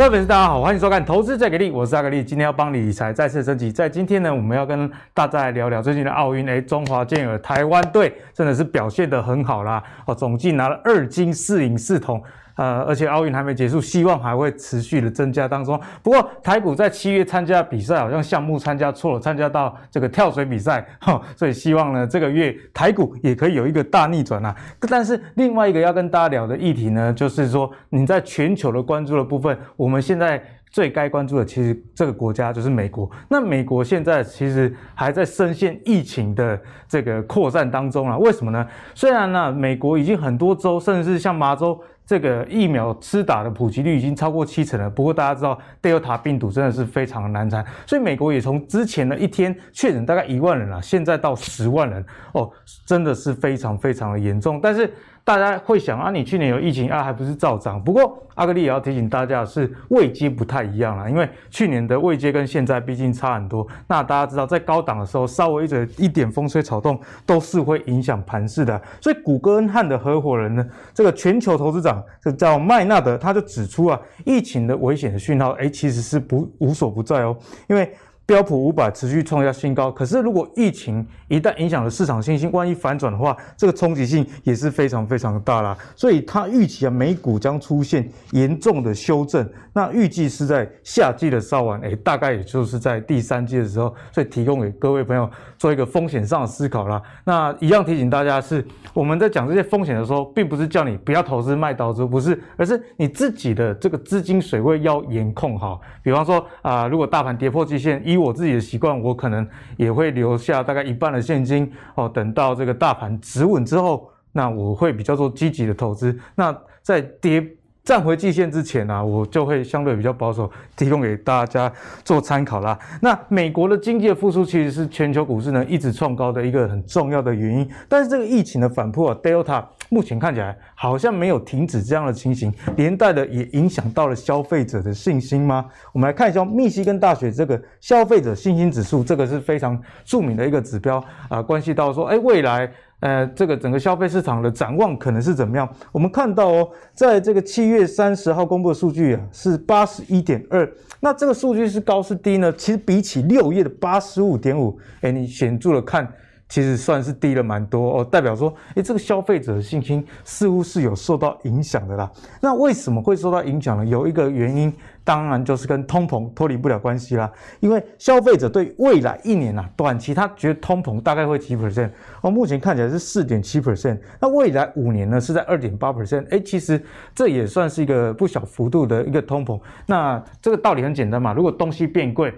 [0.00, 3.70] 各位粉丝，大家好，欢迎收看《投资再给力》，我是阿格力，今天要帮理财再次升级。
[3.70, 6.48] 在今天呢，我们要跟大家来聊聊最近的奥运。
[6.48, 12.18] 哎，中华健儿台湾队真的是表现得很好啦，哦，总计拿了二金四银四铜。
[12.56, 15.80] 呃，而且奥运还没结束，希望还会持续的增加当中。
[16.02, 24.54] 不过台股在七月参加比赛，好像项目参加错了，参加到这个跳水比赛，哈，所以希望呢这个月台股也可以有一个大逆转啊。
[24.88, 33.10] 但是另外一个要跟大家聊的议题呢，就是说你在全球的关注的部分，我们现在最该关注的其实这个国家就是美国。
[33.28, 38.18] 那美国现在其实还在深陷疫情的这个扩散当中啊。
[38.18, 38.66] 为什么呢？
[38.94, 41.80] 虽然呢，美国已经很多州，甚至是像麻州。
[42.06, 44.90] 这个疫苗施打的普及率已经超过七成了。
[44.90, 52.50] 不过大家知道，Delta 病毒真的是非常的难缠，所以美国也从之前的一天确诊大概一万人啊，现在到十万人哦，
[52.84, 54.60] 真的是非常非常的严重。
[54.62, 54.92] 但是。
[55.30, 57.80] 大家会想啊，你去年有疫情啊，还不是照涨？
[57.80, 63.64] 不过阿格力也要提醒大家，是位阶不太一样啦，因为去年的位阶跟现在毕竟差很多。
[63.86, 68.82] 那大家知道，在高档的时候，稍微一点一点风吹草动都是会影响盘势的。
[69.00, 77.36] 所以，谷歌恩汉的合伙人呢，这个全球投资长，这叫麦纳德，他就指出啊，疫情的危险的讯号，哎，其实是不无所不在哦，
[77.68, 77.88] 因为。
[78.30, 85.76] 标普五百持续创下新高，可是如果疫情一旦影响了市场信心，万一反转的话，这个冲击性也是非常非常的大啦。
[85.96, 95.28] 所以他预期啊，美股将出现严重的修正，那预计是在夏季的稍晚，诶，大概也就是在第三季的时候，所以提供给各位朋友
[95.58, 97.02] 做一个风险上的思考啦。
[97.24, 105.80] 那一样提醒大家是，我们在讲这些风险的时候，并不是叫你不要投资卖刀子，不是，而是你自己的这个资金水位要严控好。
[106.00, 116.18] 比方说啊、如果大盘跌破季线，一我自己的习惯，我可能也会留下大概一半的现金哦，等到这个大盘止稳之后，那我会比较做积极的投资。
[116.34, 117.46] 那在跌
[117.90, 121.72] 站回季线之前呢、我就会相对比较保守，提供给大家
[122.04, 122.78] 做参考啦。
[123.02, 129.64] 那美国的经济复苏其实是全球股市呢一直创高的一个很重要的原因，但是这个疫情的反扑啊，Delta。
[129.92, 135.66] 目前看起来好像没有停止这样的情形，连带的也影响到了消费者的信心吗？
[135.92, 145.68] 我们来看一下密西根大学这个消费者信心指数，这个是非常著名的一个指标啊，关系到说，哎，未来呃这个整个消费市场的展望可能是怎么样？
[145.90, 152.52] 我们看到哦，在这个七月三十号公布的数据啊，是八十一点二，那这个数据是高是低呢？
[152.52, 156.06] 其实比起六月的八十五点五，哎，你显著的看。
[156.50, 162.10] 其实算是低了蛮多哦，代表说，诶，这个消费者的信心似乎是有受到影响的啦。
[162.40, 163.86] 那为什么会受到影响呢？
[163.86, 164.70] 有一个原因，
[165.04, 167.30] 当然就是跟通膨脱离不了关系啦。
[167.60, 171.90] 因为消费者对未来一年啊，短期他觉得通膨大概会几 percent，
[172.20, 174.00] 哦，目前看起来是四点七 percent。
[174.20, 176.26] 那未来五年呢，是在二点八 percent。
[176.30, 176.82] 诶，其实
[177.14, 179.60] 这也算是一个不小幅度的一个通膨。
[179.86, 182.34] 那这个道理很简单嘛，如果东西变贵。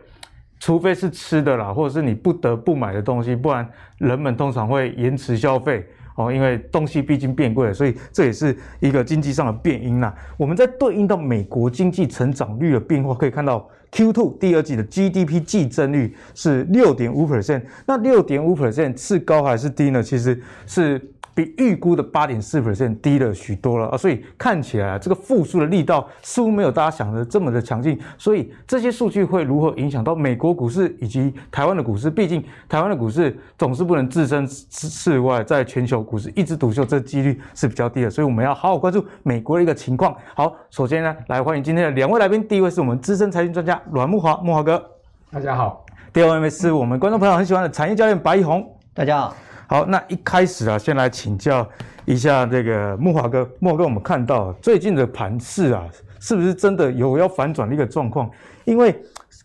[0.62, 3.68] 除非是吃的啦，或者是你不得不买的东西，不然
[3.98, 5.84] 人们通常会延迟消费
[6.14, 10.14] 哦，因为东西毕竟变贵了，所以这也是一个经济上的变因啦。
[10.36, 20.00] 我们在对应到美国经济成长率的变化，可以看到 Q2 第二季的 GDP 季增率是六点五 percent，那六点五 percent 是高还是低呢？
[20.00, 21.10] 其实是。
[21.34, 27.98] 比预估的八点四 percent 低了许多了啊，所以看起来啊，这个复苏的力道似乎没有大家想的这么的强劲。
[28.18, 32.10] 所以这些数据会如何影响到美国股市以及台湾的股市？
[32.10, 38.10] 毕竟台湾的股市总是不能置身事外，在全球股市一枝独秀，这几率是比较低的。
[38.10, 40.14] 所以我们要好好关注美国的一个情况。
[40.34, 42.46] 好，首先呢，来欢迎今天的两位来宾。
[42.46, 44.82] 第一位是我们资深财经专家阮木华，木华哥，
[45.30, 45.86] 大家好。
[46.12, 49.34] 第二位是我们观众朋友很喜欢的产业教练白一宏，大家好。
[49.72, 51.66] 好，那一开始啊，先来请教
[52.04, 53.48] 一下这个木华哥。
[53.58, 55.88] 木华哥，我们看到最近的盘势啊，
[56.20, 58.30] 是不是真的有要反转的一个状况？
[58.66, 58.94] 因为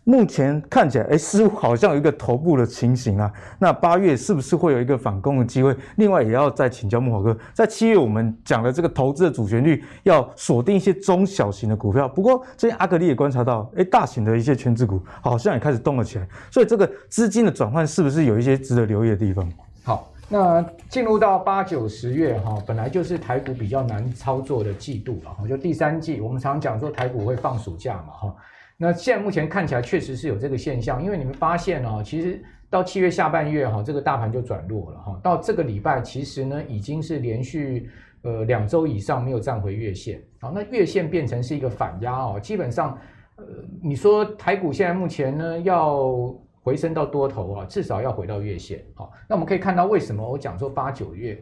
[0.04, 3.32] 目前看起来，哎，似乎好像有一个头部的情形啊。
[3.58, 5.74] 那八月是不是会有一个反攻的机会？
[5.96, 12.06] 另外，也要再请教木华哥，在七月我们讲的这个投资的主旋律，要锁定一些中小型的股票。
[12.06, 16.28] 不过，最近阿格力也观察到，哎，大型的一些权值股好像也开始动了起来。
[16.50, 19.50] 所以，这个资金的转换是不是有一些值得留意的地方？
[19.82, 20.06] 好。
[20.30, 28.36] 那进入到八九十月哈，本来就是台股比较难操作的季度了哈，就第三季，我们常讲说台股会放暑假嘛哈。
[28.76, 35.18] 那现在目前看起来确实是有这个现象，因为你们发现哦，其实到七月下半月哈，这个大盘就转弱了哈。
[35.22, 37.88] 到这个礼拜，其实呢已经是连续
[38.20, 42.98] 呃两周以上没有站回月线，好，那月线变成是一个反压哦，基本上
[43.36, 43.44] 呃
[43.82, 46.34] 你说台股现在目前呢要。
[46.62, 48.84] 回升到多头啊，至少要回到月线。
[48.94, 51.40] 好，那我们可以看到为什么我讲说八九月，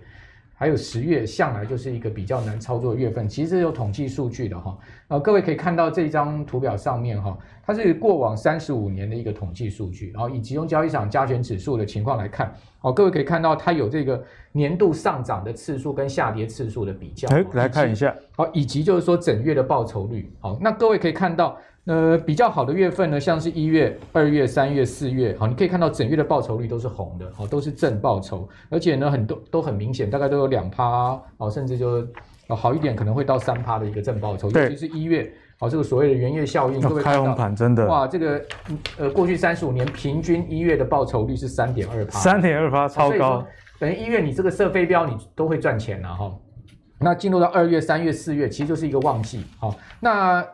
[0.55, 4.79] 还有十月向来就是一个比较难操作的月份，其实有统计数据的哈。
[5.09, 14.23] 呃，各位可以看到这张图表上面哈，它是过往三十五年的一个统计数据，然后以集中交易场加权指数的情况来看，哦，各位可以看到它有这个
[14.53, 17.29] 年度上涨的次数跟下跌次数的比较。
[17.29, 20.33] 哎，来看一下，好，以及就是说整月的报酬率。
[20.41, 21.59] 好，那各位可以看到。
[21.87, 32.05] 呃，比较好的月份呢，像是一月、二月、三月、四月，好，你可以看到整月的报酬率都是红的，好，都是正报酬，而且呢，很多都很明显，大概都有两趴，哦，甚至就
[32.49, 37.87] 好一点，可能会到三趴的一个正报酬，尤其是一月，好，这个所谓的元月效应，各位开红盘真的。
[37.87, 38.45] 哇，这个
[38.99, 43.47] 呃，过去三十五年平均一月的报酬率是三点二趴，三点二趴超高，
[43.79, 46.35] 等于一月你这个设飞镖你都会赚钱了哈，
[46.99, 50.45] 那进入到二月、三月、四月，其实就是一个旺季，好，那。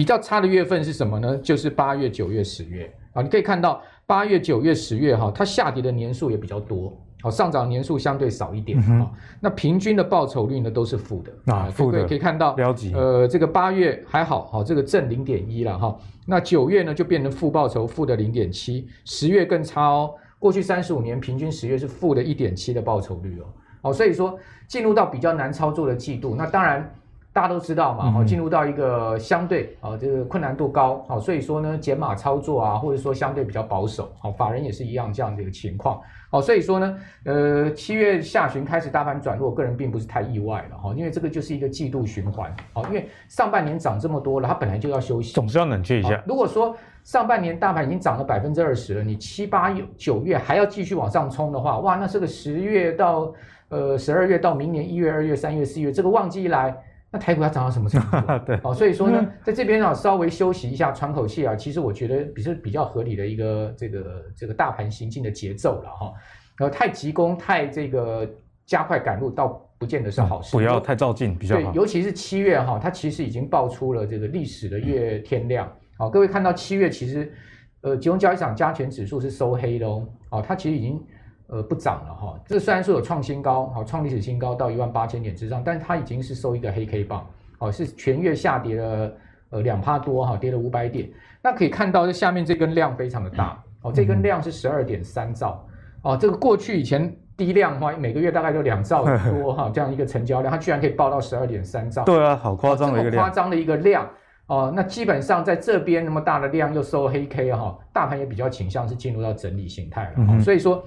[0.00, 1.36] 比较差的月份是什么呢？
[1.42, 9.10] 就是八月、九月、十月啊，你可以看到八月、九月、十月哈，它下跌的年数也比较多，好，上涨年数相对少一点啊、嗯。
[9.40, 12.56] 那平均的报酬率呢都是负的啊，负的可以看到，
[12.94, 15.94] 呃，这个八月还好，好，这个正零点一了哈。
[16.24, 20.14] 那九月呢就变成负报酬，负的零点七，十月更差哦。
[20.38, 23.44] 过去三十五年平均十月是负的一点七的报酬率哦。
[23.82, 26.90] 好，所以说进入到比较难操作的季度，那当然。
[27.32, 46.20] 大家都知道嘛，好，进入到一个相对啊，这个困难度高，好，所以说呢，减码操作啊，或者说相对比较保守，好，法人也是一样这样的一个情况，好，所以说呢，呃，七月下旬开始大盘转弱，个人并不是太意外了哈，因为这个就是一个季度循环，好，因为上半年涨这么多了，它本来就要休息，总是要冷却一下。
[46.26, 53.32] 如果说上半年大盘已经涨了百分之二十了，你七八九月还要继续往上冲的话，哇，那这个十月到
[53.68, 56.76] 呃十二月到明年一月、二月、三月、四月，这个旺季一来。
[57.12, 58.16] 那台股要涨到什么程度？
[58.46, 66.12] 对，哦，所以说呢，在这边啊，稍微休息一下，喘口气啊，其实我觉得比是比较合理的一个这个这个大盘行进的节奏了哈。
[66.56, 68.28] 然后太急攻，太这个
[68.64, 70.56] 加快赶路，倒不见得是好事。
[70.56, 71.62] 不要太照进比较好。
[71.62, 75.68] 对，尤其是七月哈，它其实已经爆出了这个历史的月天量。
[75.98, 77.32] 好，各位看到七月其实，
[77.80, 80.06] 呃，集中交易场加权指数是收黑的哦。
[80.30, 81.02] 哦，它其实已经。
[81.52, 87.26] 呃，不涨了哈，这虽然说有创新高，好，创历史新高到一万八千点之上，但是它已经是收一个黑 K 棒，
[87.58, 89.12] 哦，是全月下跌了
[89.50, 91.10] 呃两帕多哈，跌了五百点。
[91.42, 95.66] 那可以看到这下面这根量非常的大，哦，这根量是十二点三兆，
[96.02, 102.04] 哦，这个过去以前低量的话，每个月大概就两兆多 哈，这样一个成交量，它居然可以爆到十二点三兆。
[102.04, 103.24] 对啊，好夸张的一个量。
[103.24, 104.08] 夸张的一个量
[104.46, 110.80] 哦，那基本上在这边那么大的量又收黑 K 哈，大盘也比较倾向是进入到整理形态了，嗯、所以说。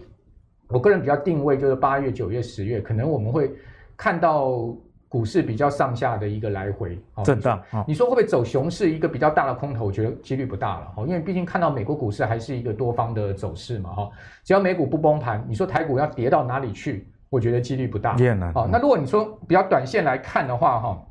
[0.73, 3.51] 我个人比较定位就是八月、九月、十月，可能我们会
[3.95, 4.75] 看到
[5.07, 7.61] 股市比较上下的一个来回震荡。
[7.87, 8.89] 你说会不会走熊市？
[8.89, 10.91] 一个比较大的空头，我觉得几率不大了。
[11.05, 13.91] 因为毕竟看到美国股市还是一个多方的走势嘛。
[13.91, 14.09] 哈，
[14.43, 17.07] 只要美股不崩盘，你说台股要跌到哪里去？
[17.29, 18.15] 我觉得几率不大。
[18.55, 21.05] 哦，那如果你说比较短线来看的话，哈。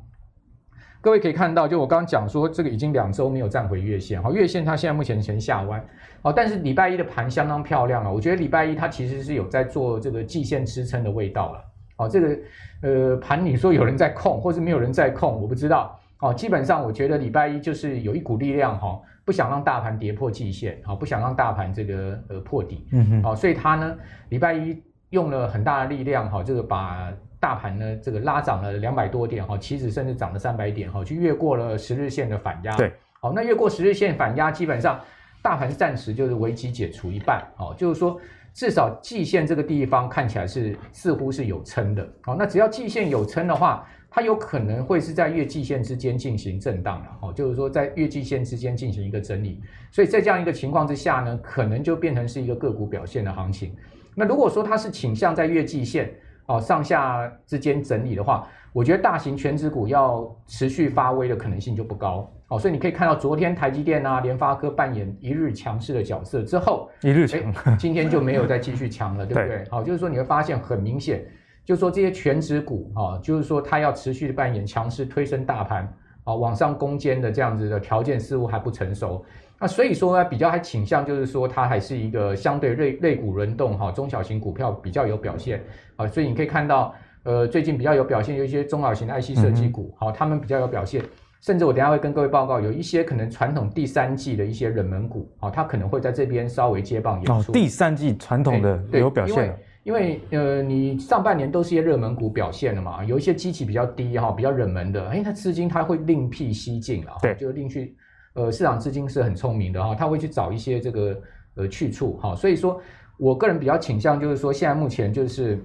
[1.03, 5.83] 各位可以看到，就我刚刚讲说，这个已经两周没有站回月线，好，月线它现在目前呈下弯，
[6.21, 11.65] 好，但是礼拜一的盘相当漂亮了，我觉得礼拜一它其实是有在做这个季线支撑的味道了，
[11.97, 12.37] 好，这个
[12.83, 23.93] 呃盘你说有人在控，或是没有人在控，我不知道，好，基本上我觉得礼拜一就是有一股力量哈，不想让大盘跌破季线，好，不想让大盘这个呃破底，嗯哼，好，所以它呢
[24.29, 27.11] 礼拜一用了很大的力量，哈，这个把。
[27.43, 32.73] 大盘呢，这个拉涨了两百多点哈，期指甚至涨了三百点哈，就越过了十日线的反压。
[32.77, 34.97] 对，好，那越过十日线反压，基本上
[35.41, 38.17] 大盘暂时就是危机解除一半，哦，就是说
[38.53, 49.59] 至少季线这个地方看起来是似乎是有撑的，好，那只要季线有撑的话，它有可能会是在月季线之间进行震荡了，哦，就是说在月季线之间进行一个整理，
[49.91, 53.75] 所以在这样一个情况之下呢，可能就变成是一个个股表现的行情。
[54.15, 56.09] 那如果说它是倾向在月季线。
[56.45, 62.29] 哦，上下之间整理的话，我觉得大型权值股要持续发威的可能性就不高。
[62.49, 69.63] 哦，所以你可以看到昨天台积电啊、联发科扮演一日强势的角色之后，一日强，今天就没有再继续强了，对不对？
[69.71, 71.25] 好、哦，就是说你会发现很明显，
[71.65, 75.83] 就是说这些权值股啊、哦，就是说它要持续的扮演强势推升大盘
[76.25, 79.25] 啊、哦、往上攻坚的这样子的条件似乎还不成熟。
[79.63, 85.63] 那所以说呢，比较还倾向就是说，它还是一个相对类类股轮动哈，中小型股票比较有表现
[85.95, 86.93] 啊，所以你可以看到，
[87.23, 91.01] 呃，最近比较有表现有一些中小型的 IC 设计股，好、嗯，他们比较有表现，
[91.39, 97.31] 甚至我等下会跟各位报告，有一些可能传统第三季的一些冷门股，好，它可能会在这边稍微接棒演出。
[97.31, 107.95] 哦，第三季传统的有表现，因为因为呃，你上半年都是一些热门股表现了嘛，有一些基期比较低哈，比较冷门的，哎，它资金它会另辟蹊径了，对，就另去。
[108.33, 111.21] 呃，市场资金是很聪明的哈，他会去找一些这个
[111.55, 112.81] 呃去处哈，所以说
[113.17, 115.63] 我个人比较倾向就是说，现在目前就是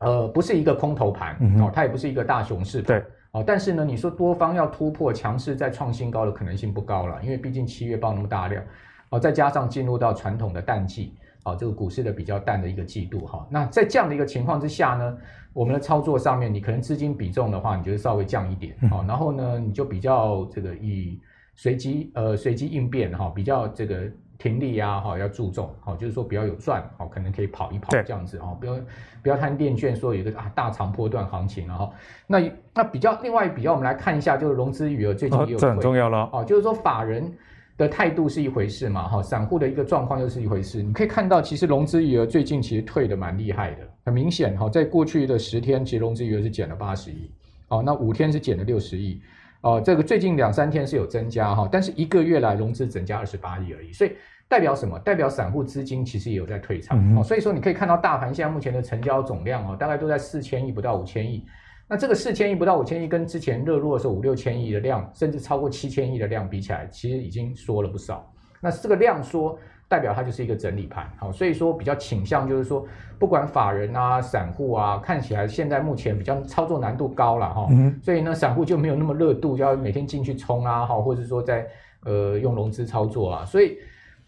[0.00, 2.82] 呃，不是一个空头盘、嗯、哦，它也不是一个大熊市。
[2.82, 8.62] 对，哦，但是呢，你说多方要突破强势再创新高的可能性不高了，因为毕竟七月报那么大量，
[9.08, 13.46] 哦，再加上进入到传统的淡季，哦，这个股市的比较淡的一个季度哈、哦。
[13.48, 15.16] 那在这样的一个情况之下呢，
[15.54, 21.18] 我们的操作上面，你可能资金比重的话，你就稍微降一点，好、嗯哦，然后呢，你就比较这个以
[21.56, 24.10] 随机呃随机应变哈、哦，比较这个。
[24.36, 28.76] 停利啊，哈，要注重，好，就是说比较有赚，好，可能可以跑一跑这样子，哦，不要
[29.22, 31.92] 不要贪恋券说有一个啊大长波段行情，然后
[32.26, 32.42] 那
[32.74, 37.32] 那比较另外比较，我们来看一下，就是融资余额最近也有、哦，这很重要了，哦，就是说法人
[37.78, 47.30] 的态度是一回事嘛，哈，散户的一个状况又是一回事，你可以看到，其实融资余额最近其实退的蛮厉害的，很明显，哈，在过去的十天，其实融资余额是减了八十亿，
[47.68, 49.22] 哦，那五天是减了六十亿。
[49.64, 54.12] 哦，这个最近两三天是有增加哈，但是一个月来融资增加二十八亿而已，所以
[54.46, 54.98] 代表什么？
[54.98, 57.16] 代表散户资金其实也有在退场。
[57.16, 61.46] 哦，所以说你可以看到大盘现在目前的成交总量哦，大概都在四千亿不到五千亿。
[61.88, 68.30] 那这个四千亿不到五千亿，跟之前热络的时候五六千亿的量，甚至超过七千亿的量比起来，其实已经缩了不少。
[68.60, 69.58] 那这个量缩。
[69.94, 72.84] 代表它就是一个整理盘，好，所以说比较倾向就是说，
[73.16, 77.68] 不管法人啊、散户啊，看起来现在目前比较操作难度高了哈，
[78.02, 81.64] 所以呢，散户就没有那么热度，就要每天进去冲啊，哈，或者说在
[82.04, 83.78] 呃用融资操作啊，所以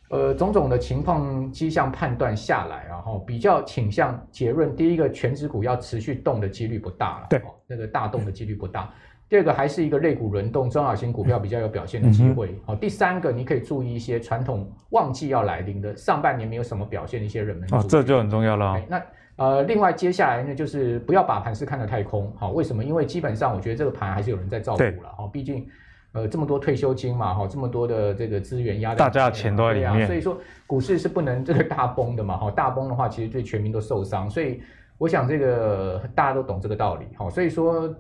[0.08, 8.88] 呃种种的情况迹象判断下来，然后比较倾向结论，第一个权值股要持续动的几率不大了，对，那个大动的几率不大。
[9.28, 12.54] 第二个还是一个类股轮动，中小型股票比较有表现的机会。
[12.64, 18.83] 好、嗯，第三个你可以注意一些传统旺季要来临的上半年没有什么表现的一些人们哦，这就很重要了、哦。
[18.88, 19.02] 那
[19.35, 22.33] 呃，另外接下来呢，就是不要把盘势看得太空。
[22.38, 22.85] 好，为什么？
[22.85, 25.11] 因为基本上我觉得这个盘还是有人在照顾了。
[25.18, 25.66] 哦，毕竟
[26.12, 32.37] 呃这么多退休金嘛，哈，这么多的这个资源压在大家的钱都在里面、啊，所以说股市是不能这个大崩的嘛。
[32.37, 34.30] 哈，大崩的话，其实对全民都受伤。
[34.30, 34.62] 所以
[34.99, 37.06] 我想这个大家都懂这个道理。
[37.16, 37.92] 好，所以说。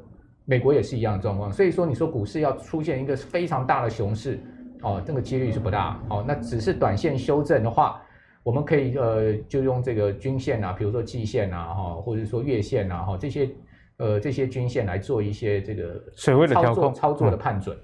[0.46, 4.40] 美国也是一样的状况，所以说你说股市要出现一个非常大的熊市，
[4.80, 8.00] 哦，这个几率是不大，哦，那只是短线修正的话，
[8.42, 13.50] 我们可以呃就用这个均线啊，比如说季线啊，哈，或者说月线啊，哈，这些
[13.96, 16.94] 呃这些均线来做一些这个水位的调控。
[16.94, 17.76] 操作的判准。
[17.76, 17.80] 嗯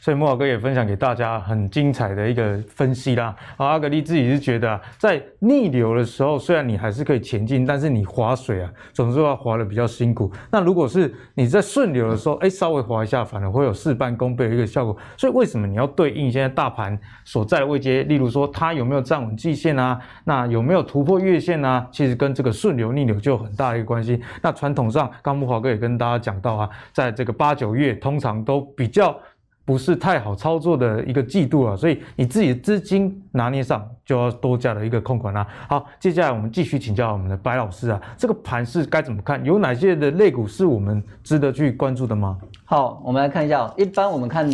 [0.00, 3.34] 所以慕驊哥也分享给大家很精彩的一个分析啦。
[3.56, 10.30] 好，阿格力自己是觉得，在逆流的时候，虽然你还是可以前进，但是你划水啊，总是要划得比较辛苦。
[10.50, 14.96] 那如果是你在顺流的时候，哎，稍微划一下，反而会有事半功倍的一个效果。
[15.16, 18.04] 所以为什么你要对应现在大盘所在的位阶？
[18.04, 19.98] 例如说，它有没有站稳季线啊？
[20.24, 21.86] 那有没有突破月线啊？
[21.90, 24.20] 其实跟这个顺流逆流就有很大的一个关系。
[24.40, 29.18] 那传统上，刚慕驊哥也跟大家讲到啊，在这个八九月通常都比较。
[29.66, 35.44] 不是太好操作的一个季度啊，所以你自己资金拿捏上就要多加的一个控管啦。
[35.68, 39.44] 好，接下来我们继续请教我们的白老师啊，这个盘是该怎么看？
[39.44, 42.38] 有哪些的类股是我们值得去关注的吗？
[42.64, 44.48] 好，我们来看一下，一般我们看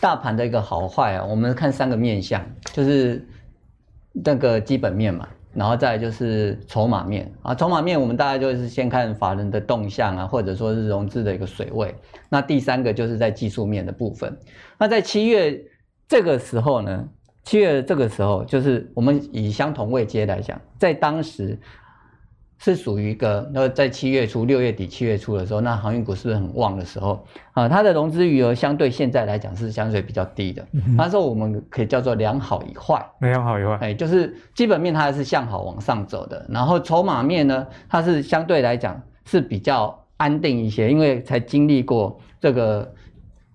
[0.00, 3.26] 大盘的一个好坏啊，我们看三个面向，就是
[4.12, 5.26] 那个基本面嘛。
[5.56, 11.94] 然后再就是筹码面啊，筹码面我们大概就是先看法人的动向啊，或者说是融资的一个水位。
[12.28, 14.38] 那第三个就是在技术面的部分。
[14.78, 15.60] 那在七月
[16.06, 17.08] 这个时候呢，
[17.42, 21.58] 七月这个时候就是我们以相同位阶来讲，在当时。
[22.58, 27.22] 是属于一个，那在七月初、六月底、七月初的时候，那航运股是不是很旺的时候
[27.52, 27.68] 啊？
[27.68, 30.66] 它的融资余额相对现在来讲是相对比较低的。
[30.96, 36.46] 那时候我们可以叫做良好与坏，良好与坏，哎，就是基本面它还是向好往上走的。
[36.48, 42.90] 然后筹码面呢，它是相对来讲是比较安定一些，因为才经历过这个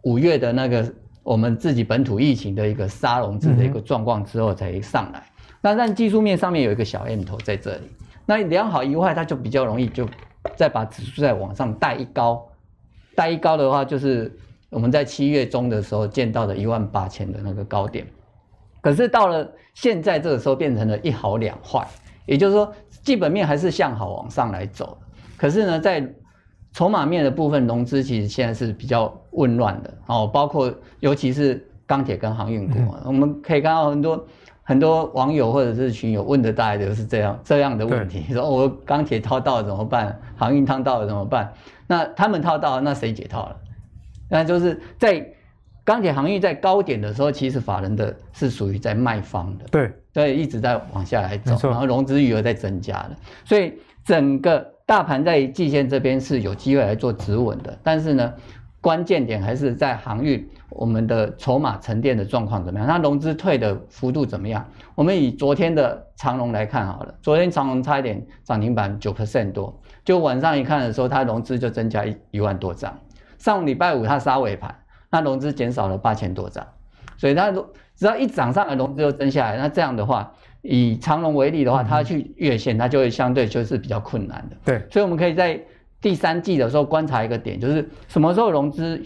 [0.04, 0.94] 五月的那个
[1.24, 5.24] 我们自己本土疫情的一个杀融资的一个状况之后才上来。
[5.60, 7.90] 那但技术面上面有一个小 M 头在这里。
[8.26, 10.08] 那良好一坏，它就比较容易就
[10.56, 12.48] 再把指数再往上带一高，
[13.16, 14.32] 带一高的话，就是
[14.70, 18.06] 我们在七月中的时候见到的一万八千的那个高点。
[18.80, 21.86] 可是到了现在这个时候，变成了一好两坏，
[22.26, 22.74] 也就是说
[23.04, 24.98] 基本面还是向好往上来走，
[25.38, 26.08] 可是呢，在
[26.74, 34.26] 筹码面的部分，融资其实现在是比较混乱的哦，包括尤其是钢铁跟航运股，嗯，我们可以看到很多。
[34.64, 40.18] 很多网友或者是群友问的大概都是这样这样的问题， 说我钢铁套到了怎么办？
[40.38, 41.52] 航运套到了怎么办？
[41.88, 43.56] 那他们套到了，那谁解套了？
[44.30, 45.26] 那就是在
[45.84, 53.12] 钢铁航运在高点的时候，其实法人的是属于在卖方的，对对，一直在往下来走，然后融资余额在增加的，
[53.44, 53.74] 所以
[54.06, 58.34] 整个大盘在季线这边是有机会来做止稳的，但是呢，
[58.80, 60.48] 关键点还是在航运。
[60.72, 62.88] 我们的筹码沉淀的状况怎么样？
[62.88, 64.66] 那融资退的幅度怎么样？
[64.96, 72.98] 我们以昨天的长龙来看好了，昨天长龙差一点涨停板九 percent 多，就晚上一看的时候，它融资就增加一一万多张。
[73.38, 74.74] 上礼拜五它杀尾盘，
[75.10, 76.66] 那融资减少了八千多张，
[77.18, 77.52] 所以它
[77.96, 79.58] 只要一涨上来，融资就增下来。
[79.58, 84.56] 那这样的话，以长龙为例的话，它去月线，它就会相对就是比较困难的。
[84.64, 85.60] 对，所以我们可以在
[86.00, 89.04] 第三季的时候观察一个点，就是什么时候融资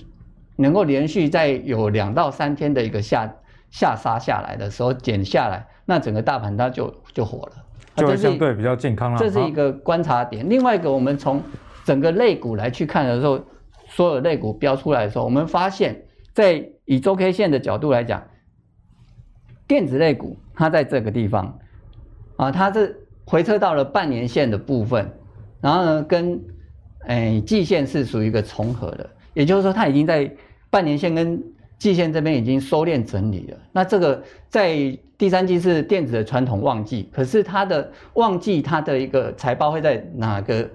[0.55, 3.35] 能够连续在有两到三天的一个下
[3.69, 5.67] 下杀下来的时候减下来。
[5.85, 7.63] 那整个大盘它就就火了，
[7.95, 9.19] 就会相对比较健康了。
[9.19, 10.49] 这是一个观察点。
[10.49, 11.41] 另外一个，我们从
[11.83, 13.39] 整个类股来去看的时候，
[13.87, 18.23] 所有类股标出来的时候，我们发现，在以周 K 线的角度来讲，
[19.67, 21.59] 电子类股它在这个地方
[22.37, 25.13] 啊，它是回撤到了半年线的部分，
[25.61, 26.41] 然后呢，跟
[27.05, 30.31] 哎季线是属于一个重合的，也就是说，它已经在
[30.71, 31.43] 半年线跟
[31.77, 33.57] 季线这边已经收敛整理了。
[33.71, 34.75] 那这个在
[35.17, 40.67] 第三季是电子的传统旺季，可是它的旺季，它的一个财报会在哪个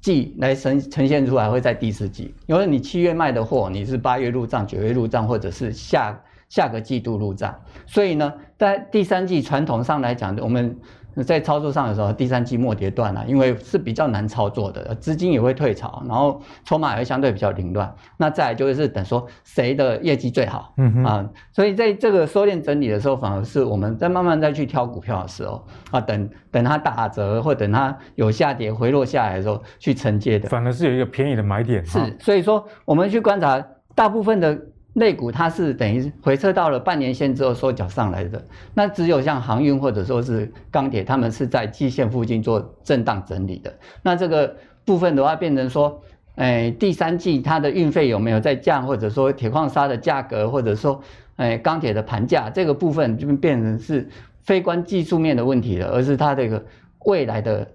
[0.00, 1.50] 季来呈呈现出来？
[1.50, 7.58] 会在第四季，因为你七月卖的货，你是八月入账、九月入账，或者是下下个季度入账。
[7.86, 10.78] 所以呢，在第三季传统上来讲，我们。
[11.26, 17.92] 在操作上的时候，第三季末跌断了，因为是比较难操作的，资金也会退潮，然后筹码也会相对比较凌乱。
[18.16, 31.84] 那再来就是等说谁的业绩最好，嗯哼啊，所以在这个收敛整理的时候，反而是我们在慢慢再去挑股票的时候啊，等等它打折或等它有下跌回落下来的时候去承接的，反而是有一个便宜的买点。
[31.84, 33.62] 是，所以说我们去观察
[33.94, 34.58] 大部分的。
[34.94, 38.44] 类股它是等于回撤到了半年线之后收脚上来的，
[38.74, 43.72] 那只有像航运或者说是钢铁，他们是在季线附近做震荡整理的。
[44.02, 46.02] 那这个部分的话，变成说，
[46.34, 51.00] 哎，第三季它的运费有没有在降，或者说铁矿砂的价格，或者说，
[51.36, 54.06] 哎，钢铁的盘价，这个部分就变成是
[54.42, 56.62] 非关技术面的问题了，而是它这个
[57.06, 57.66] 未来的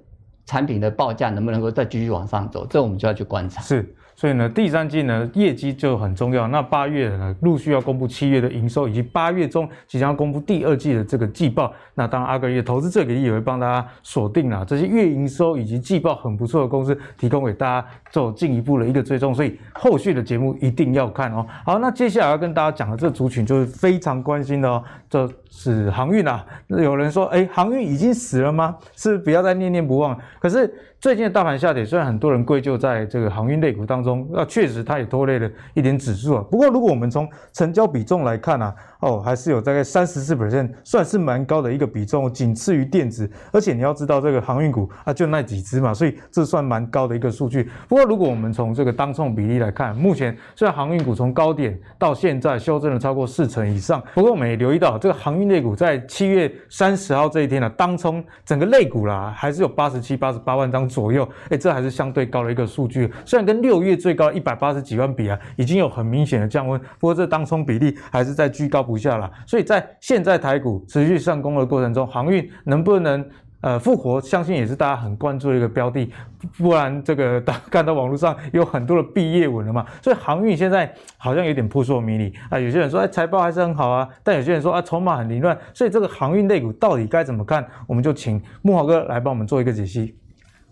[0.45, 3.61] 产品的报价能不能够再继续往上走，这我们就要去观察。
[3.63, 3.95] 是。
[4.19, 6.47] 所以呢，第三季呢，业绩就很重要。
[6.47, 11.71] 那八月呢，陆续要公布七月的营收，以及八月中即将要公布第二季的这个季报。
[11.93, 19.35] 那当然，阿格力投资这个也会帮大家锁定了这些月营收以及季报很不错的公司，提供给大家做进一步的一个追踪。
[19.35, 21.45] 所以后续的节目一定要看哦。
[21.63, 26.43] 好，那接下来要跟大家讲的这个族群就是非常关心的哦，就是航运啊。
[26.69, 28.75] 有人说，哎，航运已经死了吗？
[28.95, 30.19] 是不要再念念不忘。
[30.39, 30.73] 可是。
[30.99, 36.43] 最近的大盘下跌，虽然很多人归咎在这个航运类股当中，那确实它也拖累了一点指数啊。
[36.49, 43.29] 不过，如果我们从成交比重来看啊，哦，还是有大概三十四 percent，算是蛮高的一个比重，仅次于电子。
[43.51, 47.69] 而且你要知道，这个航运股啊，就那几只嘛，所以这算蛮高的一个数据。
[47.87, 60.87] 不过，如果我们从这个当冲比例来看，目前虽然航运股从高点到现在修正了超过四成以上，不过我们也留意到，这个航运类股在七月三十号这一天呢、啊，当冲整个类股啦，还是有八十七、八十八万张。
[60.87, 63.11] 左右，哎，这还是相对高的一个数据。
[63.25, 69.29] 虽然跟六月最高一百八十几万比啊，已经有很明显的降温，不过这当冲比例还是在居高不下了。
[69.45, 73.23] 所以在现在台股持续上攻的过程中，航运能不能
[73.61, 76.09] 呃复活，相信也是大家很关注的一个标的。
[76.57, 82.59] 不然这个大家看到网络上有很多的毕业文了嘛，所以航运现在好像有点扑朔迷离啊。
[82.59, 85.57] 有些人说哎财报还是很好啊，但有些人说啊筹码很凌乱。
[85.73, 87.65] 所以这个航运类股到底该怎么看？
[87.87, 90.15] 我们就请木豪哥来帮我们做一个解析。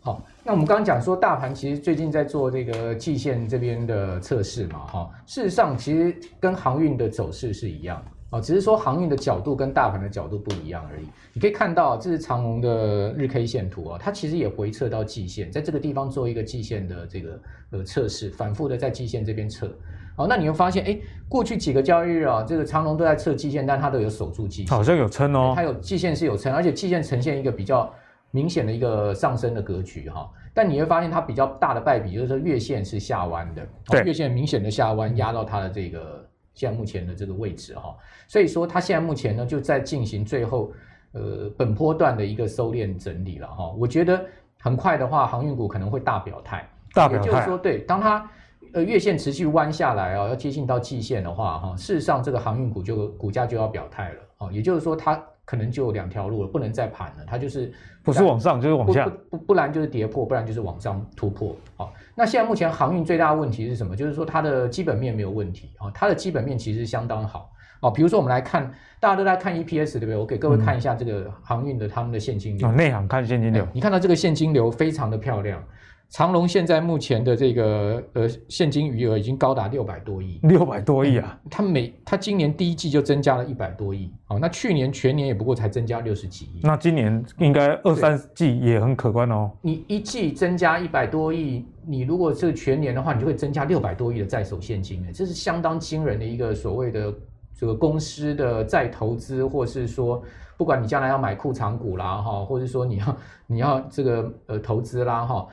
[0.01, 11.05] 好，那我们刚刚讲说，大盘其实最近在做这个季线这边的测试嘛，哈，事实上其实跟航运的走势是一样，啊，只是说航运的角度跟大盘的角度不一样而已。
[11.33, 19.75] 你可以看到，这是长荣的日 K 线图啊，它其实也回撤到季线，在这个地方做一个季线的这个呃测试，反复的在季线这边测，
[20.15, 20.95] 好，那你会发现，哎，
[21.27, 27.91] 过去几个交易日啊，这个长龙都在测季线，但它都有守住季线，好像有撑哦，它有季线是有撑，而且季线呈现一个比较。
[28.35, 37.95] 明显的一个上升的格局哈，但你会发现它比较大的败笔，就是说月线是下弯的，对，月线明显的下弯压到它的这个现在目前的这个位置哈，
[38.27, 40.69] 所以说它现在目前呢就在进行最后
[41.13, 44.21] 呃本波段的一个收敛整理了哈，我觉得
[44.59, 48.29] 很快的话航运股可能会大表态，大表态，也就是说对，当它
[48.73, 54.19] 呃月线持续弯下来啊，要接近到季线的话哈，事实上这个航运股就股价就要表态了。
[54.39, 55.23] 啊，也就是说它。
[55.47, 57.71] 可能就有两条路了，不能再盘了，它就是
[58.05, 61.55] 不是往上就是往下，不不不然就是跌破，不然就是往上突破。
[61.75, 63.95] 好，那现在目前航运最大的问题是什么？
[63.95, 67.89] 就是说它的基本面没有问题啊，它的基本面其实相当好啊。
[67.89, 70.15] 比如说我们来看，大家都在看 EPS 对不对？
[70.15, 72.71] 我给各位看一下这个航运的他们的现金流。
[72.71, 75.61] 内行看现金流，你看到这个现金流非常的漂亮。
[76.09, 81.37] 长隆现在目前的这个呃现金余额已经高达六百多亿，六百多亿啊！
[81.49, 89.51] 它每它今年第一季就增加了一百多亿，哦，那去年全年也不过才增加六十几亿，那今年应该二三季也很可观哦。
[89.61, 97.13] 你一季增加一百多亿，你如果是全年的话，你就会增加六百多亿的在手现金，这是相当惊人的一个所谓的
[97.57, 100.23] 这个公司的再投资，或是说
[100.55, 105.45] 不管你将来要买库藏股啦哈，或者说你要你要这个呃投资啦哈。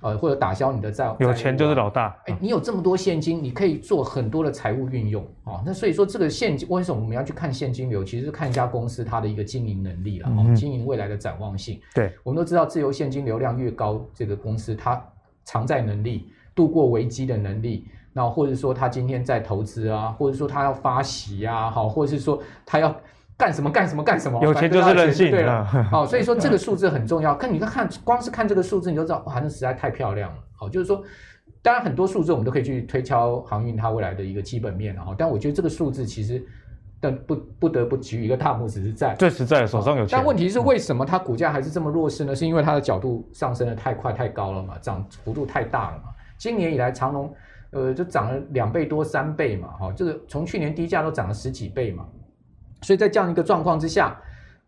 [0.00, 2.16] 呃，或者打消你的债，有钱就是老大。
[2.26, 5.62] 哎，你有这么多现金，你可以做很多的财务运用啊。
[5.64, 8.02] 那所以说，这个现金为什么我们要去看现金流？
[8.02, 11.80] 其实是看一家公司它的一个经营能力了，哦、经营未来的展望性。
[11.94, 15.02] 对，我们都知道，自由现金流量越高，这个公司它
[15.44, 22.94] 偿债能力、度过危机的能力，那或者说它今天在投资啊，或者说它要发息啊，好，或者是说它要。
[23.40, 24.38] 干什么干什么干什么？
[24.44, 25.64] 有钱就是任性，对了。
[25.64, 27.34] 好，所以说这个数字很重要。
[27.34, 30.36] 看，你看，光是看这个数字，你就知道，哇，那实在太漂亮了。
[30.54, 31.02] 好，就是说，
[31.62, 35.14] 当然很多数字我们都可以去推敲航运它未来的一个基本面，哈。
[35.16, 36.44] 但我觉得这个数字其实，
[37.00, 40.18] 但不不得不举一个大拇指是在最实在的手上有钱。
[40.18, 42.36] 但问题是，为什么它股价还是这么弱势呢？
[42.36, 46.04] 是因为它的角度上升的太快太高了嘛，涨幅度太大了嘛。
[46.36, 47.34] 今年以来，长隆
[47.70, 52.04] 呃就涨了两倍多三倍嘛，哈，这个从去年低价都涨了十几倍嘛。
[52.82, 54.20] 所以在这样一个状况之下，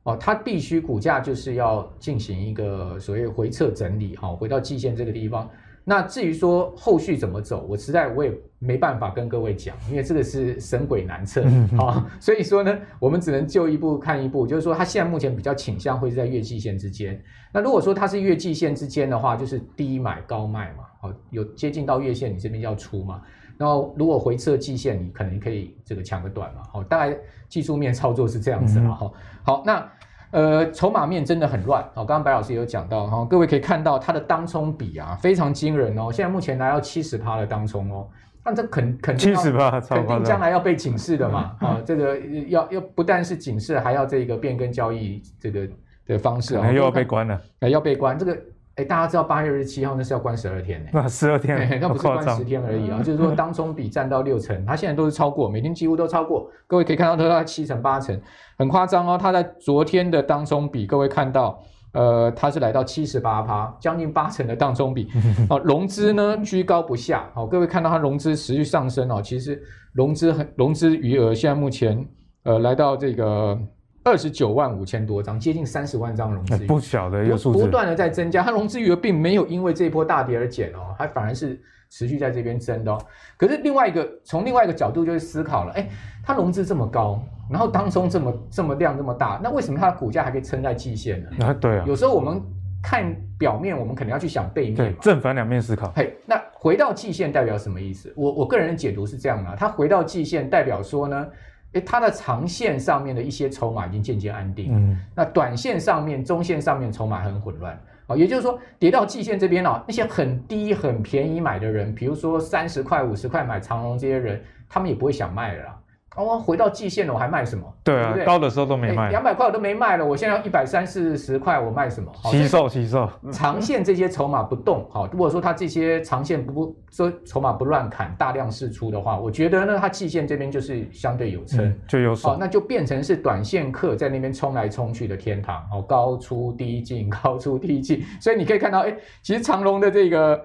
[0.03, 5.48] 哦，它必须股价就是要进行一个所谓回撤整理，哈，回到季线这个地方。
[5.85, 11.42] 那至于说后续怎么走，我实在我也没办法跟各位讲，因为这个是神鬼难测
[11.77, 12.09] 啊。
[12.20, 17.20] 所以说呢，我们只能就一步看一步，就是说它现在目前比较倾向会是在月季线之间。
[17.53, 23.20] 那如果说它是月季线之间的话，就是低买高卖嘛，好，有接近到月线，你这边要出嘛。
[23.59, 27.17] 然后如果回撤季线，你可能可以这个抢个短嘛，好，大概
[27.49, 29.12] 技术面操作是这样子了哈。
[29.12, 29.91] 嗯、好，那
[30.31, 38.09] 呃筹码面真的很乱，好，刚刚白老师也有讲到哈，各位可以看到它的当冲比啊非常惊人哦，现在目前来到七十趴的当冲哦，
[38.45, 45.69] 那这肯肯定七十趴，肯定将来要被警示的嘛， 啊，这个要要不但是警示，还要这个变更交易这个
[46.07, 48.37] 的方式啊，又要被关了，哎，要被关这个。
[48.76, 50.90] 哎，大家知道八月二十七号那是要关十二天呢？
[50.94, 52.96] 那十二天，那不是关十天而已啊！
[53.00, 56.50] 嗯、就是说，当中比占到六成，它现在都是超过，每天几乎都超过。
[56.66, 58.18] 各位可以看到，都在七成八成，
[58.56, 59.18] 很夸张哦。
[59.20, 65.06] 它在昨天的当中比，各位看到，呃，它是来到七十八趴，将近八成的当中比。
[65.50, 67.28] 哦，融资呢居高不下。
[67.35, 69.20] 好、哦，各位看到它融资持续上升哦。
[69.22, 72.02] 其实融资很融资余额现在目前
[72.44, 73.58] 呃来到这个。
[74.05, 78.43] 二十九万五千多张，接近三十万张融资，不小的一个数字，不断的在增加。
[78.43, 82.99] 它融资余额并没有因为这一波大跌而减哦，它反而是持续在这边增的哦。
[83.37, 85.88] 可是另外一个，从另外一个角度就会思考了，哎，
[86.25, 91.47] 它融资这么高，然后当中这么这么量这么大，那为什么它的股价还可以撑在季线呢？
[91.47, 91.85] 啊，对啊。
[91.87, 92.43] 有时候我们
[92.83, 95.93] 看表面，我们可能要去想背面，对，正反两面思考。
[95.95, 98.12] 嘿，那回到季线代表什么意思？
[98.17, 101.25] 我我个人的解读是这样的，它回到季线代表说呢。
[101.72, 115.78] 诶，它的长线上面的一些筹码已经渐渐安定，嗯，那短线上面、中线上面筹码很混乱，啊，也就是说，跌到季线这边哦，那些很低、很便宜买的人，比如说三十块、五十块买长龙这些人，他们也不会想卖了啦。
[116.14, 117.64] 哦，回到季线了，我还卖什么？
[117.83, 122.12] 对啊，对对高的时候都没卖，两百块我都没卖了，我现在要一百三四十块，我卖什么？
[122.25, 123.09] 惜售，惜售。
[123.33, 140.40] 长线这些筹码不动，好，如果说它这些长线不说筹码不乱砍，大量释出的话，我觉得呢，它季线这边就是相对有撑，嗯，就有手，那就变成是短线客在那边冲来冲去的天堂，哦，高出低进， 高出低进，所以你可以看到，哎，其实长隆的这个。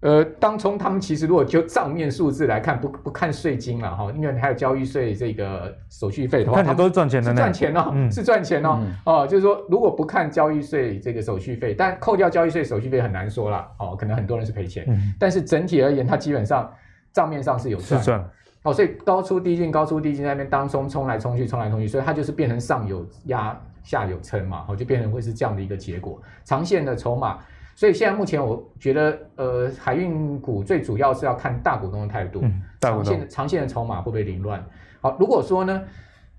[0.00, 16.72] 呃，当冲他们其实如果就账面数字来看，不不看税金了哈，因为还有交易税这个手续费的话，看起来都是赚钱的，赚钱哦，嗯、是赚钱哦，嗯、哦，就是说如果不看交易税这个手续费，但扣掉交易税手续费很难说了，哦，可能很多人是赔钱，嗯、但是整体而言，它基本上
[17.12, 18.24] 账面上是有赚，是赚
[18.62, 27.38] 哦，所以高出低进，高出低进在那边当冲冲来冲去，冲来冲去，所以它就是变成上有压，下有撑嘛，哦，就变成会是这样的一个结果，长线的筹码。
[27.80, 34.62] 所以现在目前我觉得，呃，海运股最主要是要看大股东的态度，嗯、长线的长线的筹码会不会凌乱？
[35.00, 35.82] 好，如果说呢，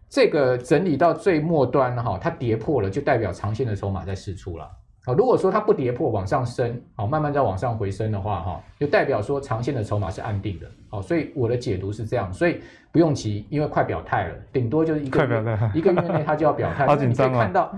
[0.07, 4.69] 这个整理到最末端哈，它跌破了，就代表长线的筹码在释出了。
[5.03, 10.67] 好，如果说它不跌破往上升，好，慢慢再往上回升的话，哈，就代表说长线的筹码是安定的。
[10.89, 15.41] 好，所以我的解读是这样，所以不用急，因为快表态了，顶多就是一个月
[15.73, 16.85] 一个月内它就要表态。
[16.87, 17.31] 好紧张啊！
[17.31, 17.75] 你可以看到，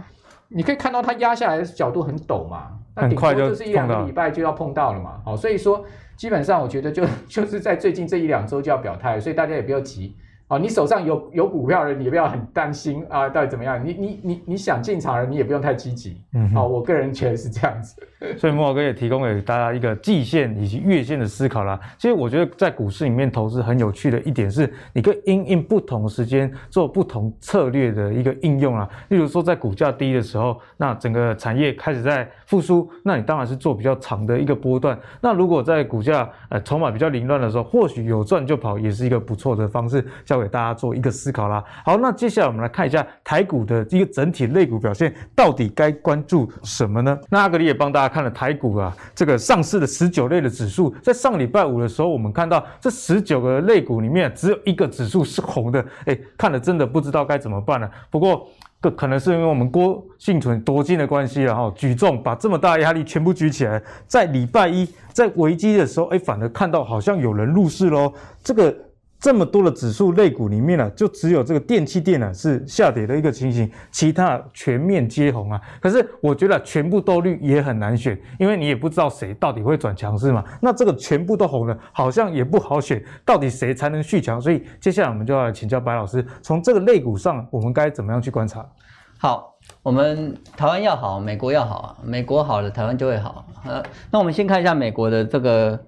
[0.54, 2.80] 你可以看到它压下来的角度很陡嘛。
[2.96, 5.84] 那顶多就是一两个礼拜就要碰到了嘛，好，所以说
[6.16, 10.16] 基本上我觉得就 就是在最近这一两周就要表态，所以大家也不要急，
[10.54, 13.84] 好，你手上有有股票的人，你也不要很担心啊，到底怎么样？
[13.84, 16.22] 你你你你想进场的人，你也不用太积极。
[16.36, 17.96] 嗯，好，我个人觉得是这样子。
[18.38, 21.78] 所以慕驊哥也提供给大家一个季线以及月线的思考啦。
[21.98, 28.88] 其实我觉得在股市里面投资很有趣的一点是，你可以因应不同时间做不同策略的一个应用啦。
[29.10, 34.98] 例如说在股价低的时候，那整个产业开始在复苏，那你当然是做比较长的一个波段。
[35.20, 40.06] 那如果在股价呃筹码比较凌乱的时候，或许有赚就跑也是一个不错的方式。
[40.24, 41.64] 交给给大家做一个思考啦。
[41.86, 47.18] 好，那接下来我们来看一下台股的一个整体类股表现，到底该关注什么呢？
[47.30, 57.90] 那阿格力也帮大家看了台股啊，这个上市的十九类的指数，在上礼拜五的时候，我们看到这十九个类股里面只有一个指数是红的，哎，看了真的不知道该怎么办了。
[58.10, 58.48] 不过，
[58.98, 68.12] 可能是因为我们郭幸存夺金的关系了哈，举重把这么大压力全部举起来，在礼拜一在危机的时候，哎，反而看到好像有人入市喽，
[68.44, 68.76] 这个。
[69.24, 75.62] 这么多的指数类股里面呢、就只有这个电器电呢是下跌的一个情形，其他全面皆红啊。
[75.80, 80.44] 可是我觉得全部都绿也很难选，因为你也不知道谁到底会转强势嘛。
[80.62, 84.42] 那这个全部都红了，好像也不好选，到底谁才能续强？
[84.42, 88.66] 所以接下来我们就要请教白老师，从这个类股上，我们该怎么样去观察？
[89.18, 93.46] 好，我们台湾要好，美国要好啊，美国好了，台湾就会好。
[93.66, 93.82] 呃，
[94.12, 95.80] 那我们先看一下美国的这个，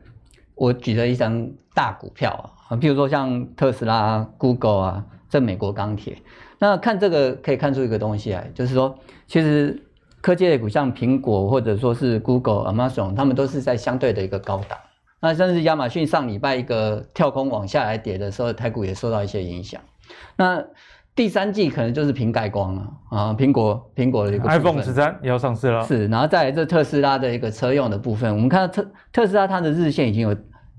[0.55, 2.45] 我举了一张大股票啊。
[2.67, 6.17] 啊，譬如说像特斯拉、Google 啊，这美国钢铁，
[6.57, 9.79] 那看这个可以看出一个东西来，就是说，其实
[10.19, 14.79] 科技类股像苹果或者说是 Google、Amazon，他们都是在相对的一个高档。
[15.21, 19.79] 那甚至亚马逊上礼拜一个跳空往下来跌的时候，台股也受到一些影响。
[20.35, 20.65] 那
[21.15, 30.35] 第三季可能就是苹概光了啊，苹果苹果的一个 iPhone 十三也要上市了，是，然后再来这特斯拉的一个车用的部分，我们看到特特斯拉它的日线已经有。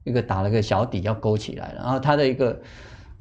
[0.09, 2.57] 一个打了个小底要勾起来了，然后它的一个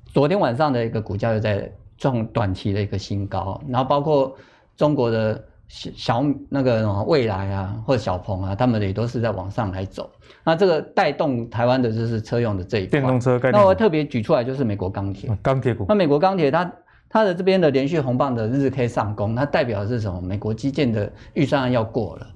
[0.05, 4.37] 昨天晚上的一个股价又在创短期的一个新高，然后包括
[4.77, 10.07] 中国的小小那个什么蔚来啊或者小鹏啊，他们也都是在往上来走。
[10.43, 13.59] 那这个带动台湾的就是车用的这一块，电动车概念。
[13.59, 15.87] 那我特别举出来就是美国钢铁，钢铁股。
[15.89, 16.71] 那美国钢铁它
[17.15, 20.19] 它的这边的连续红棒的日 K 上攻，它代表的是什么？
[20.19, 22.27] 美国基建的预算案要过了。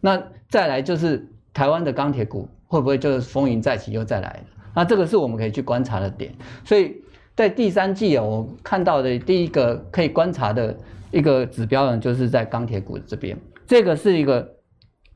[0.00, 2.48] 那再来就是台湾的钢铁股。
[2.70, 4.44] 会不会就是风云再起又再来？
[4.74, 6.30] 那这个是我们可以去观察的点。
[6.62, 6.94] 所以
[7.34, 10.76] 在第三季啊，我看到的第一个可以观察的
[11.10, 13.34] 一个指标呢，就是在钢铁股这边。
[13.66, 14.46] 这个是一个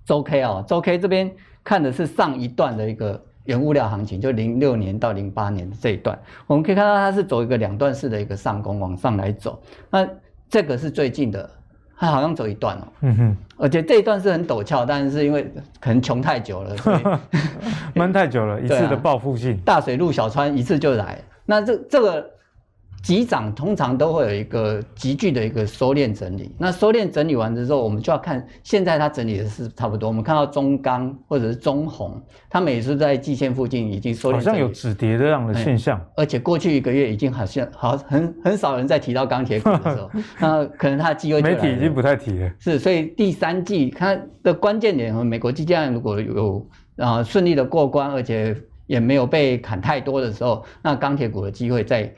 [0.06, 1.30] 周 K 啊，周 K 这边
[1.62, 9.60] 看的是上一段的一个原物料行情，就零六年到零八年的这一段，我们可以看到它是走一个两段式的一个上攻往上来走。
[9.90, 10.08] 那
[10.48, 11.48] 这个是最近的。
[11.94, 15.44] 它好像走一段哦，嗯哼，而且这一段是很陡峭，但是因为
[15.78, 16.98] 可能穷太久了，所以
[17.94, 21.20] 闷太久了，一次的 报复性，大水入小川，一次就来。
[21.46, 22.28] 那这这个。
[23.02, 30.06] 急涨通常都会有一个急剧的一个收敛整理，那收敛整理完之后，我们就要看现在它整理的是差不多。
[30.06, 36.00] 我们看到中钢或者是中红，它每次在季线附近已经收敛，好像有止跌这样的现象。
[36.14, 42.48] 而且过去一个月已经好像好很很少人在提到钢铁股的时候， 那可能它的机会媒体已经不太提了。
[42.60, 46.64] 是，所以第三季它的关键点和美国基建案如果有
[46.98, 52.08] 啊顺利的过关，而且也没有被砍太多的时候，那钢铁股的机会在。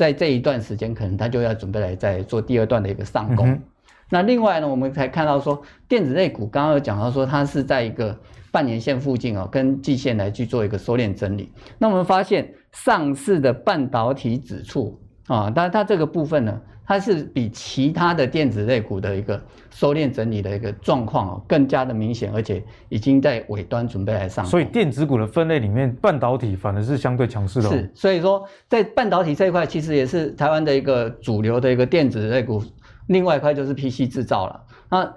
[0.00, 3.50] 在这一段时间，可能他就要准备来再做第二段的一个上攻。
[3.50, 3.62] 嗯、
[4.08, 8.18] 那另外呢，我们才看到说，电子类股刚刚有讲到说，它是在一个
[8.50, 11.52] 半年线附近哦，跟季线来去做一个收敛整理。
[11.76, 16.58] 那我们发现上市的半导体指数啊，当然它这个部分呢。
[16.90, 24.44] 它是比其他的电子类股的一个收敛整理的一个状况哦，更加的明显，而且已经在尾端准备来上。
[24.44, 27.68] 所以电子股的分类里面，半导体反而是相对强势的。
[27.68, 32.60] 是，所以说在半导体这一块，其实也是台湾的一个主流的一个电子类股。
[33.06, 34.60] 另外一块就是 PC 制造了。
[34.90, 35.14] 那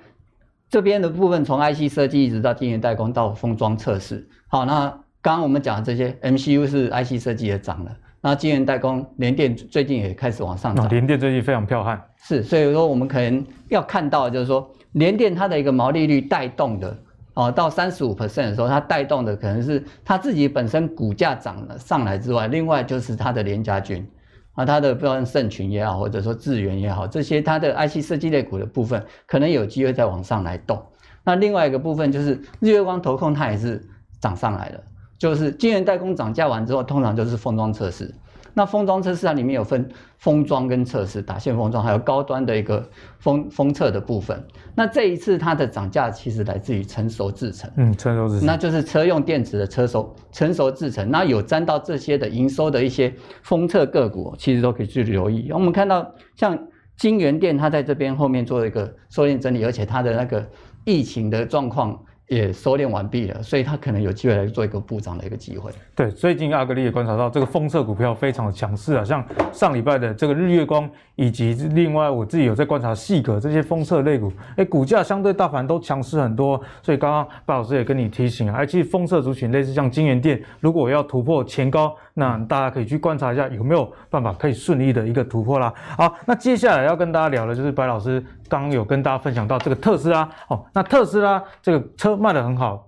[0.70, 4.30] 这边的部分从 IC 设计一直到晶圆代工到封装测试。
[4.46, 4.92] 好，那
[5.24, 7.92] 刚刚我们讲的这些 MCU 是 IC 设计也涨了。
[8.26, 10.88] 那晶圆代工，联电最近也开始往上涨。
[10.88, 12.02] 联电最近非常彪悍。
[12.16, 16.98] 是，所以说我们可能要看到，就是说联电它的一个毛利率带动的，
[17.34, 24.08] 哦，到三十五 percent 的时候，它带动的可能是它自己本身股价涨了上来之外，另外就是它的联家军，
[24.54, 30.82] 啊，它的不管盛群也好，或者说智源也好，这些它的 IC 设计类股的部分，可能有机会再往上来动。
[31.26, 33.86] 那另外一个部分就是日月光投控，它也是
[34.22, 34.80] 涨上来了。
[35.24, 38.14] 就是晶圆代工涨价完之后，通常就是封装测试。
[38.54, 42.86] 那封装测试它里面有分封装跟测试，打线封装，还有高端的一个
[43.20, 44.46] 封封测的部分。
[44.76, 51.10] 那这一次它的涨价其实来自于成熟制程，嗯，成熟制程，那就是车用电池的车熟成熟制程。
[51.10, 55.50] 那有沾到这些的营收的一些封测个股，其实都可以去留意。
[55.54, 56.06] 我们看到
[56.36, 60.46] 像金元电，它在这边后面做了一个收敛整理，而且它的那个
[60.84, 61.98] 疫情的状况。
[62.28, 65.72] 也收敛完毕了，所以他可能有机会来做一个补涨的一个机会。
[65.94, 76.60] 对，最近阿格力也观察到这个封测股票非常的强势啊，像上礼拜的这个日月光，以及另外我自己有在观察细格这些封测类股，哎，股价相对大盘都强势很多。
[76.82, 85.72] 所以刚刚白老师也跟你提醒啊，哎，其实封测族群类似像金元店，如果要突破前高，那大家可以去观察一下有没有办法可以顺利的一个突破啦。
[85.98, 88.24] 好，那接下来要跟大家聊的就是白老师。
[88.48, 92.88] 刚有跟大家分享到这个特斯拉哦，那特斯拉这个车卖得很好，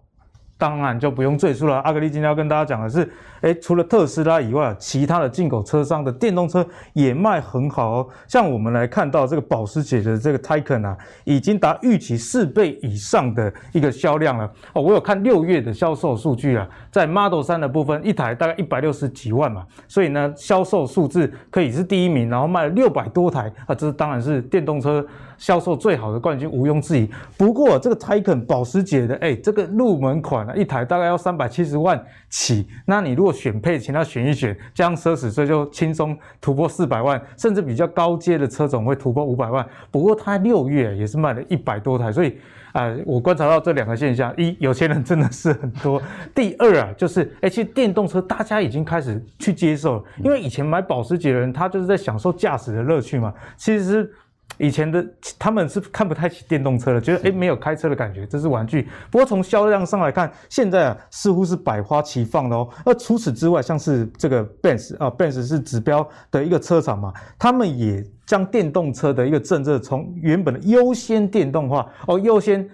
[0.57, 1.77] 当然就不用赘述了。
[1.79, 3.11] 阿格力今天要跟大家讲的是。
[3.41, 8.07] 诶，除了特斯拉以外，其他的进口车商的电动车也卖很好哦。
[8.27, 14.81] 像我们来看到这个保时捷的这个 Taycan 啊，已经达预期四倍以上的一个销量了哦。
[14.81, 25.05] 我有看六月的销售数据啊，在 Model 3的部分，一台大概一百六十几万嘛，所以呢，销售数字可以是第一名，然后卖了六百多台啊，这当然是电动车
[25.37, 27.09] 销售最好的冠军，毋庸置疑。
[27.37, 39.65] 不过这个 Taycan 保时捷的，诶，这个入门款啊，一台大概要三百七十万起，那你如果选配，请他选一选，这样奢侈税就轻松突破四百万，甚至比较高阶的车种会突破五百万。
[39.91, 42.37] 不过它六月也是卖了一百多台，所以
[42.73, 45.97] 啊、我观察到这两个现象：一，有钱人真的是很多；
[46.33, 53.33] 第二啊，就是哎，其实电动车大家已经开始去接受，因为以前买保时捷的人，他就是在享受驾驶的乐趣嘛。
[53.55, 54.11] 其实。
[54.57, 55.05] 以前的
[55.37, 58.87] 他们是看不太起电动车的，觉得诶没有开车的感觉，这是玩具。
[59.11, 62.69] 不过从销量上来看，现在啊似乎是百花齐放的哦。
[62.85, 72.65] 那除此之外，像是这个 Benz 啊，Benz 是指标的一个车厂嘛，他们也将电动车的一个政策从原本的优先电动化哦，优先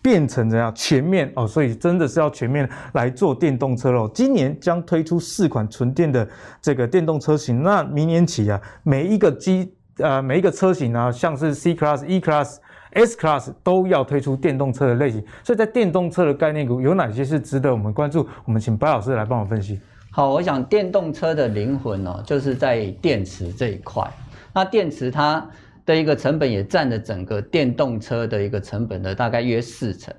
[0.00, 4.10] 变成怎样全面哦，所以真的是要全面来做电动车喽。
[4.14, 6.26] 今年将推出四款纯电的
[6.62, 9.75] 这个电动车型，那明年起啊，每一个机。
[9.98, 12.58] 呃，每一个车型呢，像是 C Class、E Class、
[12.92, 18.28] S Class 都要推出电动车的类型，所以在电动车的概念股有哪些是值得我们关注？
[18.44, 19.80] 我们请白老师来帮我分析。
[20.10, 24.06] 好，我想电动车的灵魂、哦，就是在电池这一块。
[24.52, 25.48] 那电池它
[25.86, 30.14] 的一个成本也占了整个电动车的一个成本的大概约四成。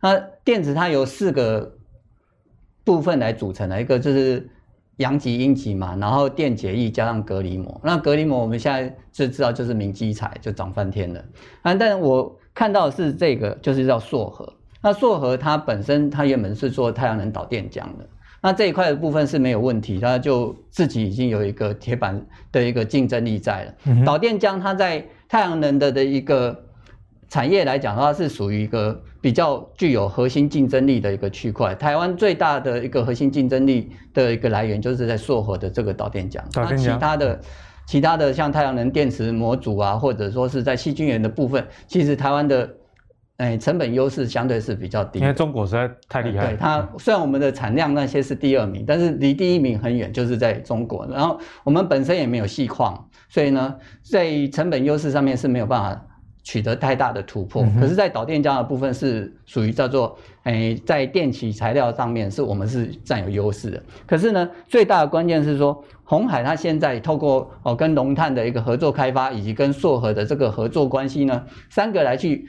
[0.00, 1.72] 那电池它由四个
[2.82, 4.48] 部分来组成的，一个就是。
[5.00, 7.80] 阳极、阴极嘛，然后电解液加上隔离膜。
[7.82, 11.24] 那隔离膜我们现在就知道就是明基材，就涨翻天了。
[11.62, 14.50] 啊，但我看到的是这个，就是叫硕核。
[14.80, 18.08] 那硕核它本身它原本是做太阳能导电浆的，
[18.40, 23.74] 那这一块的部分是没有问题，它就自己已经有一个铁板的一个竞争力在了。
[23.86, 26.64] 嗯、导电浆它在太阳能的的一个。
[27.32, 31.74] 产业来讲的话，是属于一个比较具有核心竞争力的一个区块。
[31.74, 36.40] 台湾最大的一个核心竞争力的一个来源，就是在硕和的这个导电浆。
[36.54, 37.40] 那其他的、
[37.86, 42.68] 其他的像太阳能电池模组啊，或者说是在矽晶圆的部分，其实台湾的
[43.36, 45.18] 哎成本优势相对是比较低。
[45.18, 46.46] 因为中国实在太厉害。
[46.46, 51.06] 对它，虽然我们的产量那些是第二名，但是离第一名很远，就是在中国。
[51.06, 56.06] 然后我们本身也没有细矿，所以呢，在成本优势上面是没有办法。
[56.42, 63.82] 取得太大的突破，可是，在导电浆的部分是属于叫做，诶，在电器材料上面是我们是占有优势的。
[64.06, 72.46] 可是呢，最大的关键是说，红海它现在透过哦跟龙炭的一个合作开发，以及跟硕和的这个合作关系呢，三个来去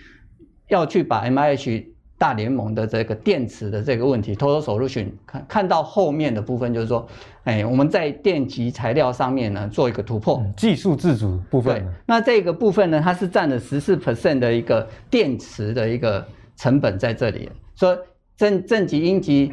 [0.70, 1.91] 要去把 MIH。
[2.22, 7.08] 大联盟的这个电池的这个问题，Total Solution 看看到后面的部分就是说，
[7.46, 11.80] 哎，我们在电极材料上面呢做一个突破，嗯、技术自主部分。
[11.80, 16.24] 对，那这个部分呢，它是占了十四 percent 的一个电池的一个
[16.56, 17.50] 成本在这里。
[17.76, 17.98] 说
[18.38, 19.52] 正正极、阴极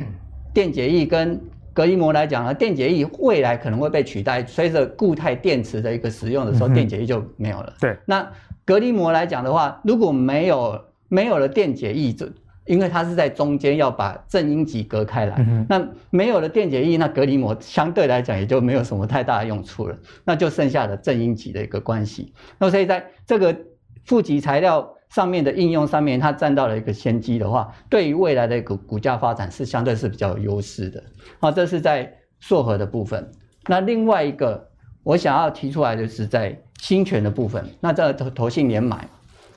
[0.53, 1.41] 电解液跟
[1.73, 7.73] 隔离膜来讲呢，电解液未来可能会被取代，随着固态电池的一个使用的时候，嗯、电解液就没有了。
[7.81, 8.31] 对，那
[8.67, 10.79] 隔离膜来讲的话，如果没有
[11.09, 12.29] 没有了电解液，就
[12.69, 22.35] 因为它是在中间要把正阴极隔开来，嗯、那没有了电解液，那隔离膜相对来讲也就没有什么太大的用处了，那就剩下了正阴极的一个关系。
[22.59, 23.57] 那所以在这个
[24.05, 31.03] 负极材料上面的应用上面，它占到了一个先机的话，对于未来的一个股价发展是相对是比较有优势的。
[31.41, 33.31] 好，这是在硕禾的部分。
[33.67, 34.69] 那另外一个
[35.03, 39.09] 我想要提出来的是在新权的部分，那这投投信连买，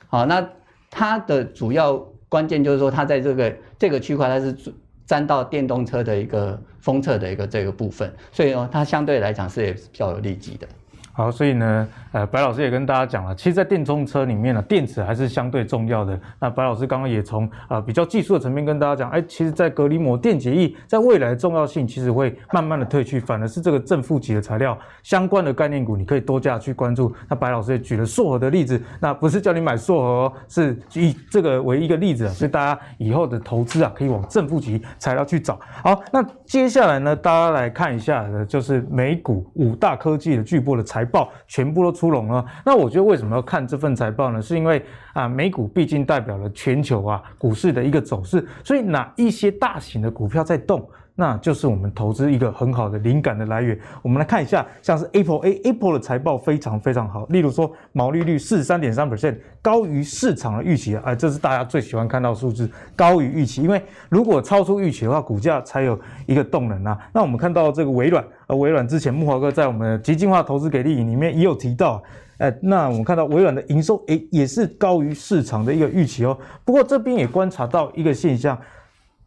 [0.08, 0.48] 好，那
[0.90, 2.08] 它的主要。
[2.32, 4.56] 关键就是说，它在这个这个区块，它是
[5.04, 10.66] 沾到电动车的一个封测的一个这个部分，所以呢，它相对来讲是也比较有利基的。
[11.12, 16.18] 好，所以呢，呃，白老师也跟大家讲了，其实，在电动车里面呢，电池还是相对重要的。
[16.38, 27.12] 那白老师刚刚也从呃比较技术的层面跟大家讲，哎，其实，在隔离膜电解液在未来的重要性，其实会慢慢的退去，反而是这个正负极的材料相关的概念股，你可以多加去关注。
[27.28, 35.58] 那白老师也举了硕和的例子，那不是叫你买硕和哦，是以这个为一个例子，所以大家以后的投资啊，可以往正负极材料去找。
[35.82, 40.82] 好，那接下来呢，大家来看一下的就是美股五大科技的巨波的。
[40.82, 44.42] 财报全部都出笼了，那我觉得为什么要看这份财报呢？
[44.42, 50.84] 是因为啊，美股毕竟代表了全球啊股市的一个走势，所以哪一些大型的股票在动，
[51.14, 53.78] 那就是我们投资一个很好的灵感的来源。
[54.00, 66.98] 我们来看一下，像是 Apple，A Apple 的财报非常非常好，例如说毛利率四十三点三 percent，高于市场的预期啊，这是大家最喜欢看到数字，高于预期，因为如果超出预期的话，股价才有一个动能啊。
[67.12, 68.24] 那我们看到这个微软。
[68.48, 72.02] 微软之前木华哥在我们的极进化投资给力里面也有提到，
[72.36, 76.36] 哎，那我们看到微软的营收诶也是高于市场的一个预期哦。
[76.62, 78.58] 不过这边也观察到一个现象，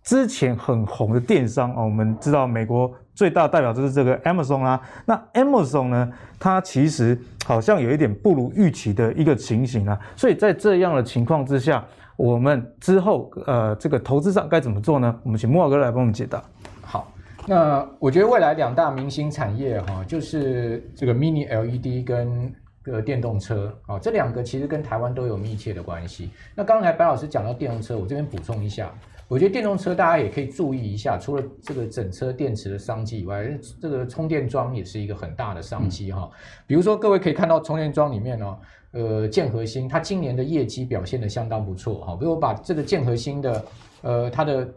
[0.06, 9.99] 之前很红的电商啊，我们知道美国最大代表就是这个 Amazon 啊，那 Amazon 呢，它其实好像有一点不如预期的一个情形啊。
[10.16, 11.84] 所以在这样的情况之下，
[12.16, 15.20] 我们之后呃这个投资上该怎么做呢？
[15.24, 16.43] 我们请莫哥来帮我们解答。
[16.84, 17.12] 好
[17.47, 22.53] 那我觉得未来两大明星产业哈，就是这个 Mini LED 跟
[22.84, 26.30] 个电动车啊，这两个其实跟台湾都有密切的关系。
[26.53, 28.91] 那刚才白老师讲到电动车，我这边补充一下，
[29.28, 36.30] 我觉得电动车大家也可以注意一下，除了这个整车电池的商机以外，这个充电桩也是一个很大的商机哈。
[36.68, 38.58] 比如说各位可以看到充电桩里面呢，
[38.92, 42.16] 呃，建和兴它今年的业绩表现的相当不错哈。
[42.16, 43.66] 比如我把这个建和兴的
[44.04, 44.68] 呃它的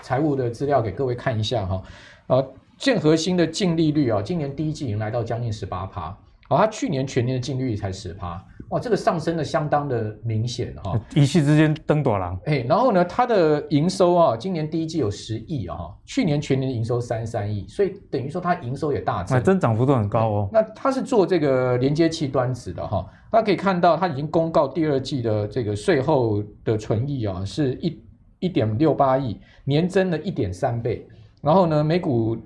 [0.00, 1.82] 财务的资料给各位看一下哈。
[2.26, 2.42] 啊，
[2.78, 6.16] 建和兴的净利率啊，今年第一季已经来到将近十八趴，
[6.50, 12.38] 哦，它去年全年的净利率才十趴，哇，这个上升的相当的明显哈， 一夕之间登大人。
[12.46, 20.50] 哎，然后呢，它的营收啊，今年第一季有十亿啊，去年全年的营收三十三亿，所以等于说它营收也大增，增长幅度很高哦。
[20.52, 28.02] 那它是做这个连接器端子的哈，大家可以看到它已经公告第二季的这个税后的存益啊，是一
[28.40, 31.06] 一点六八亿，年增了一点三倍。
[31.40, 32.36] 然后呢，每股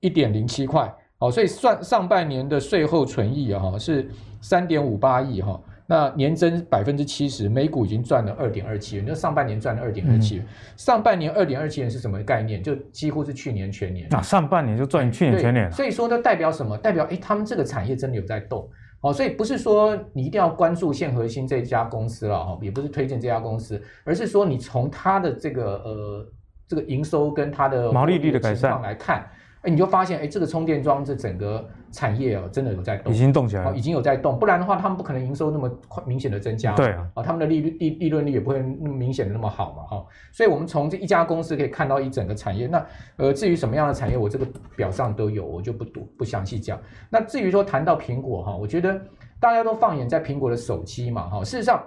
[0.00, 4.08] 一点零七块，哦，所以算上半年的税后存益啊，哈，是
[4.40, 10.46] 三点五八亿哈，那年增百分之七十，每股已经赚了二点二七元，就上半年赚了二点二七元，
[10.78, 12.62] 上半年二点二七元是什么概念？
[12.62, 16.74] 就几乎是去年全年，那上半年就赚去年全年，所以说它代表什么？
[16.78, 18.66] 代表哎，他们这个产业真的有在动，
[19.02, 26.26] 哦，所以不是说你一定要关注现核心这家公司了哈，也不是推荐这家公司，而是说你从它的这个呃。
[26.70, 29.28] 这个营收跟它的毛利率的改善来看，
[29.62, 42.66] 哎，你就发现，哎，这个充电桩这整个产业哦，真的有在动，已经动起来了，已经有在动，不然的话，他们不可能营收那么快明显的增加，对啊，啊，他们的利率利利润率也不会那么明显的那么好嘛，哈，所以我们从这一家公司可以看到一整个产业。
[42.68, 42.86] 那
[43.16, 44.46] 呃，至于什么样的产业，我这个
[44.76, 46.80] 表上都有，我就不读不详细讲。
[47.10, 48.98] 那至于说谈到苹果哈，我觉得
[49.38, 51.84] 大家都放眼在苹果的手机嘛，哈，事实上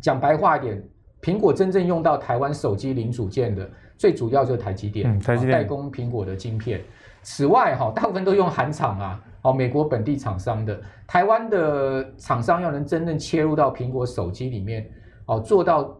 [0.00, 0.80] 讲白话一点，
[1.20, 3.68] 苹果真正用到台湾手机零组件的。
[4.02, 6.82] 最主要就是台积电，台积电代工苹果的晶片。
[7.22, 10.76] 此外，哈，大部分都用韩厂啊，哦，美国本地厂商的。
[11.06, 14.90] 台湾的厂商要能真正切入到苹果手机里面，
[15.26, 15.96] 哦，做到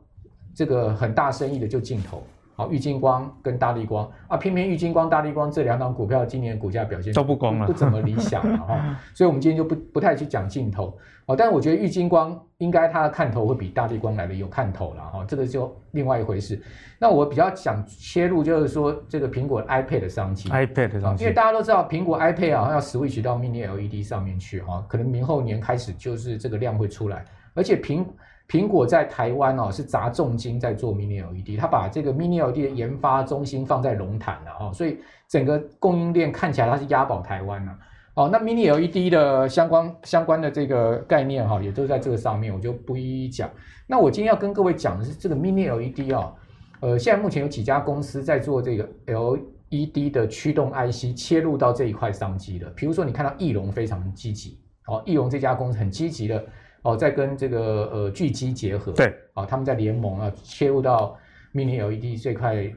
[0.52, 2.24] 这个很大生意的就镜头。
[2.54, 8.98] 好，玉晶光跟大力光啊，偏偏玉金光、大力光这两档股票今年股价表现都不光了，不怎么理想了 哈。
[9.14, 10.96] 所以，我们今天就不不太去讲镜头
[11.26, 11.34] 哦。
[11.34, 15.24] 但是，我觉得玉金光应该它的看头会比大力光来的有看头了哈。
[15.26, 16.60] 这个就另外一回事。
[16.98, 27.24] 那我比较想切入，就是说这个苹果 iPad 的商机，iPad 的商机，因为大家都知道苹果 iPad 啊要 switch 到 Mini LED 上面去哈，可能明后年开始就是这个量会出来，
[27.54, 28.04] 而且苹
[28.52, 37.74] 苹果在台湾哦，是砸重金在做 Mini LED，它把这个 Mini LED 的研发中心放在龙潭了哦，所以整个供应链看起来它是押宝台湾了。
[38.12, 43.48] 哦，那 Mini LED 的相关相关的这个概念哈，也都在这个上面，我就不一一讲。
[43.86, 46.34] 那我今天要跟各位讲的是这个 Mini LED 哦，
[46.80, 56.44] 呃，现在目前有几家公司在做这个 LED 的驱动 IC 切入到这一块商机的，比如说你看到义隆非常积极，哦，义隆这家公司很积极的。
[56.82, 61.16] 哦，在跟这个呃巨基结合，对，啊、哦，他们在联盟啊，切入到
[61.54, 62.70] Mini LED 这块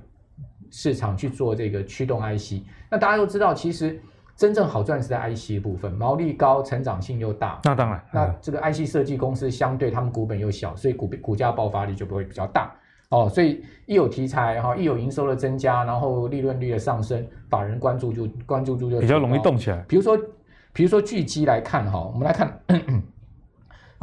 [0.70, 2.62] 市场去做这个驱动 IC。
[2.90, 4.00] 那大家都知道，其实
[4.36, 7.60] 真正好赚是在 IC 的部分，毛利高，成长性又大。
[7.64, 12.76] 那当然，那这个 IC 设计公司相对他们股本又小，所以股股价爆发力就不会比较大。
[13.10, 19.84] 哦，所以一有题材哈，一有营收的增加，然后利润率的上升，法人关注就关注度就比较容易动起来。
[19.88, 20.18] 比如说，
[20.74, 22.60] 比如说巨基来看哈，我们来看，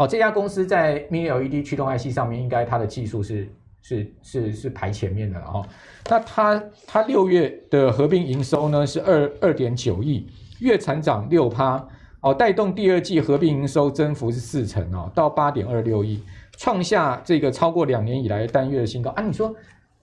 [0.02, 3.48] 哦，这家公司在 Mini LED 驱动 IC 上面，应该它的技术是
[3.82, 5.62] 是是是排前面的了哈。
[6.08, 10.26] 那它它六月的合并营收呢是二二点九亿，
[10.58, 11.86] 月成长六趴，
[12.20, 16.20] 哦，带动第二季合并营收增幅是四成哦，到八点二六亿。
[16.58, 19.22] 创下这个超过两年以来单月的新高啊！
[19.22, 19.52] 你说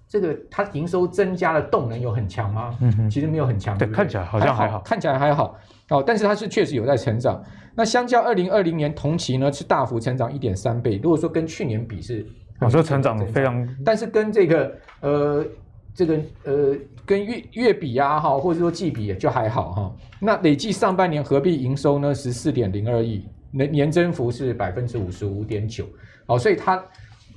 [0.09, 2.75] 这个它营收增加的动能有很强吗？
[2.81, 5.57] 嗯哼，其实没有很强，对，对，看起来好像还好，还好，看起来还好
[5.89, 6.03] 哦。
[6.05, 7.41] 但是它是确实有在成长。
[7.79, 10.99] 那相较二零二零年同期呢，是大幅成长一点三倍。
[11.01, 12.25] 如果说跟去年比是，
[12.59, 15.45] 我说成长非常，但是跟这个呃
[15.93, 16.75] 这个呃
[17.05, 19.95] 跟月月比啊哈，或者说季比就还好哈。
[20.19, 25.85] 那累计上半年合并营收呢，十四点零二亿，年年增幅是百分之五十五点九。
[26.25, 26.83] 哦，所以它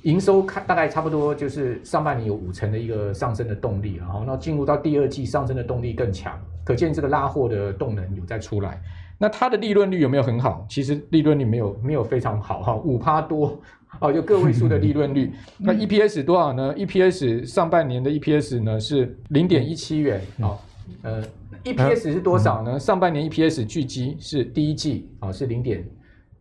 [0.01, 8.81] 营收看大概差不多就是上半年有五成的一个上升的动力，然后那进入到第二季上升的动力更强，可见这个拉货的动能有在出来。
[9.23, 10.65] 那它的利润率有没有很好？
[10.67, 13.57] 其实利润率没有没有非常好哈，五趴多
[14.01, 15.31] 哦，就个位数的利润率。
[15.57, 20.59] 那 EPS 多少呢？EPS 上半年的 EPS 呢是零点一七元啊，
[21.03, 21.23] 呃
[21.63, 22.77] ，EPS 是多少呢？
[22.77, 25.87] 上半年 EPS 聚基是第一季啊是零点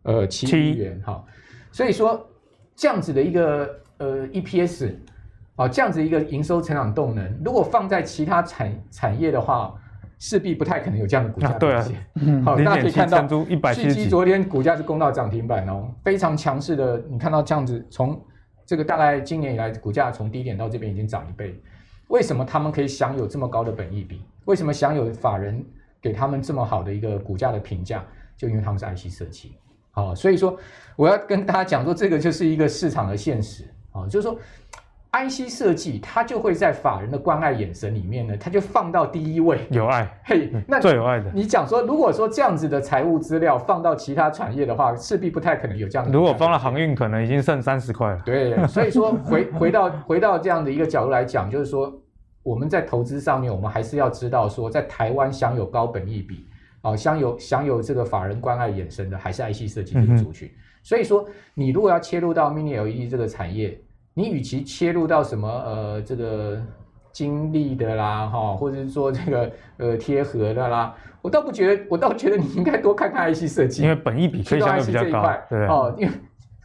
[0.03, 1.24] 呃七一元哈，
[1.70, 2.26] 所以说。
[2.74, 3.68] 这样子的一个
[3.99, 4.93] 呃 EPS
[5.57, 9.74] 啊，这样子一个营收成长动能，如果放在其他产产业的话，
[10.22, 11.96] 势必不太可能有这样的股价表现。
[12.44, 13.26] 好，大家可以看到，
[13.74, 16.96] 巨基昨天股价是攻到涨停板哦，非常强势的。
[17.10, 18.24] 你看到这样子，从
[18.64, 21.60] 这个大概今年以来，股价从低点到这边已经涨一倍。
[22.06, 24.22] 为什么他们可以享有这么高的本益比？
[24.44, 25.60] 为什么享有法人
[26.00, 28.04] 给他们这么好的一个股价的评价？
[28.36, 29.56] 就因为他们是 IC 设计。
[29.90, 30.56] 好，所以说
[30.94, 34.38] 我要跟大家讲说，这个就是一个市场的现实啊，就是说
[35.12, 41.30] ，IC 设计它就会在法人的关爱眼神里面呢，它就放到第一位，有爱， 嘿，那最有爱的。
[41.34, 46.12] 你讲说，如果说这样子的财务资料放到其他产业的话，势必不太可能有这样的。
[46.12, 48.22] 如果放了航运，可能已经剩三十块了。
[48.24, 51.92] 对，所以说回回到 回到这样的一个角度来讲，就是说
[52.42, 56.46] 我们在投资上面，我们还是要知道说，在台湾享有高本益比。
[56.84, 60.48] 哦，享有享有这个法人关爱眼神的，还是 IC 设计这个族群。
[60.48, 63.80] 嗯、所以说，你如果要切入到 Mini LED 这个产业，
[64.14, 66.60] 你与其切入到什么呃这个
[67.12, 76.12] 经历的啦，哈、哦，或者是说这个呃贴合的啦，我倒不觉得，我倒觉得你应该多看看 IC 设计，因为本益比相对比较高，对哦，因为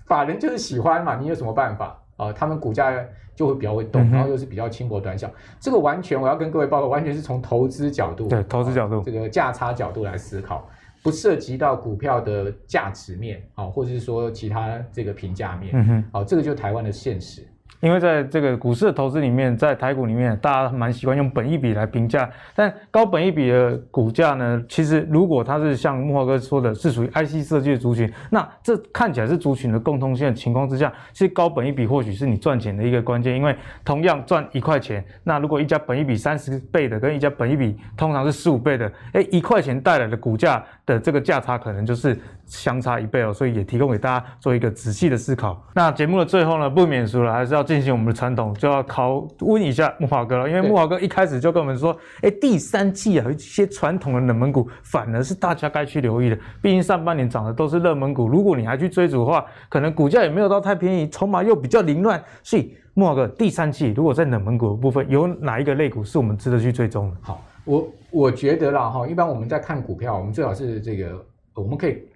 [0.06, 1.86] 法人就是喜欢嘛，你有什么办法？
[2.18, 2.92] 啊、呃，他们股价
[3.36, 5.30] 就会比较会动，然后又是比较轻薄短小，
[5.60, 10.68] 这个完全我要跟各位报告，完全是从投资角度，对投资角度、呃、这个价差角度来思考，
[11.08, 17.48] 不涉及到股票的价值面啊、呃，或者是说其他这个评价面，好、这个就是台湾的现实。
[17.80, 22.28] 因为在这个股市的投资里面，在台股里面，大家蛮习惯用本一比来评价。
[22.56, 33.36] 但高本一比的股价呢，其实如果它是像木华哥说的，是属于 IC 设计的族群，那这看起来是族群的共通性的情况之下，其实高本一比或许是你赚钱的一个关键。
[33.36, 33.56] 因为
[33.86, 42.18] 同样赚一块钱，那如果一家本一比三十倍的，跟一家本一比通常是十五倍的，哎，一块钱带来的股价的这个价差可能就是
[42.48, 43.32] 相差一倍哦。
[43.32, 45.64] 所以也提供给大家做一个仔细的思考。
[45.76, 47.67] 那节目的最后呢，不免俗了，还是要。
[47.68, 56.38] 进行我们的传统，就要考问一下木华哥了，因为木华哥一开始就跟我们说，哎，第三季啊，有一些传统的冷门股反而是大家该去留意的。
[56.62, 62.24] 毕竟上半年涨的都是热门股，如果你还去追逐的话，可能股价也没有到太便宜，筹码又比较凌乱。
[62.42, 67.18] 所以木华哥，第三季如果在冷门股的部分，有哪一个类股是我们值得去追踪的？
[67.22, 72.07] 好，我我觉得啦哈，一般我们在看股票，我们最好是这个，我们可以。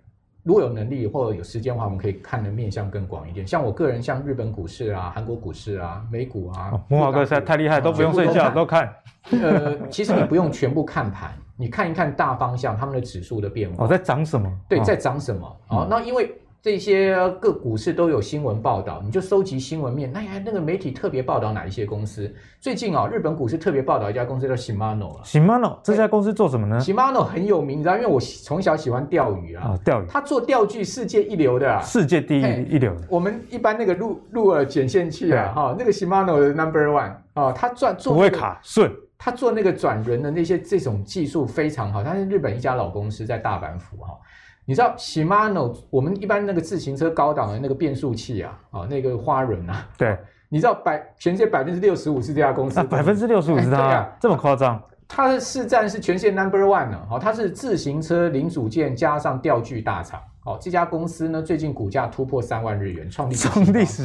[0.44, 3.46] 如果有能力或者有时间的话，我们可以看的面向更广一点。
[3.46, 8.92] 像我个人，像日本股市啊、韩国股市啊、美股啊，木华、哦、哥实在太厉害，都不用睡觉都看。
[9.32, 13.86] 呃，其实你不用全部看盘，你看一看大方向，他们的指数的变化。
[13.86, 14.52] 哦，在涨什么？
[14.68, 15.48] 对，在涨什么？
[15.68, 16.36] 哦，哦，那因为。
[16.62, 20.12] 这些各股市都有新闻报道，你就收集新闻面。
[20.12, 22.32] 那呀，那个媒体特别报道哪一些公司？
[22.60, 25.24] 最近啊，日本股市特别报道一家公司叫 Shimano。
[25.24, 29.70] Shimano 这家公司做什么呢？Shimano 很有名，你知道，因为我从小喜欢钓鱼啊。
[29.70, 30.06] 哦，钓鱼。
[30.08, 32.44] 他做钓具世界一流的，世界第一
[32.76, 33.08] 一流的。
[33.10, 42.04] 我们一般那个鹿鹿耳剪线器啊，哈，那个 Shimano 的 Number One 啊，他转做不会卡顺，他做那个转轮的那些这种技术非常好。
[42.04, 44.16] 他是日本一家老公司，在大阪府哈。
[44.72, 50.18] 你知道 Shimano 我们一般那个自行车高档的那个变速器啊，啊，那个花轮啊，对，
[50.48, 54.82] 你知道百全世界百分之六十五是这家公司，百分之六十五是他，这么夸张？
[55.10, 63.50] 它的市占是全线 number one 呢，好，它是自行车零组件加上钓具大厂，好，这家公司呢最近股价突破三万日元，创历史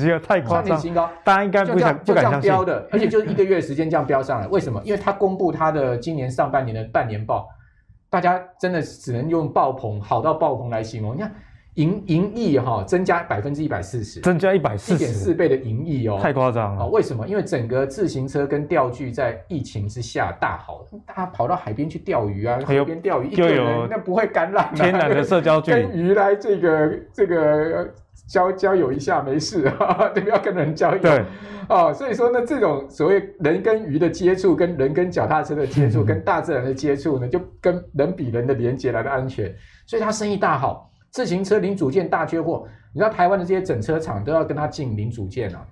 [0.01, 4.83] 新高，太夸张，新高，大家应该不想不敢相信，就这样飙的，而且就是一个月时间这样标上来，为什么？
[4.85, 7.49] 因为它公布它的今年上半年的半年报，
[8.09, 11.35] 大家真的只能用爆棚，好到爆棚来形容，你看。
[11.77, 16.87] 盈盈利哈增加百分之一百四十，增加一百四点四倍的盈利哦，太夸张了。
[16.89, 17.27] 为什么？
[17.29, 27.95] 因为整个自行车跟钓具在疫情之下大好，大家跑到海边去钓鱼啊，海边钓鱼，一个人那不会感染，天然的社交距离，跟鱼来这个这个
[28.27, 30.99] 交交友一下没事啊， 不要跟人交友。
[30.99, 31.23] 对，
[31.69, 39.55] 哦，所以说呢，这种所谓人跟鱼的接触，跟人跟脚踏车的接触， 跟大自然的接触呢，就跟人比人的连接来的安全，
[39.87, 40.91] 所以他生意大好。
[41.17, 45.67] 自行车零组件大缺货，你知道台湾的这些整车厂都要跟他进零组件啊，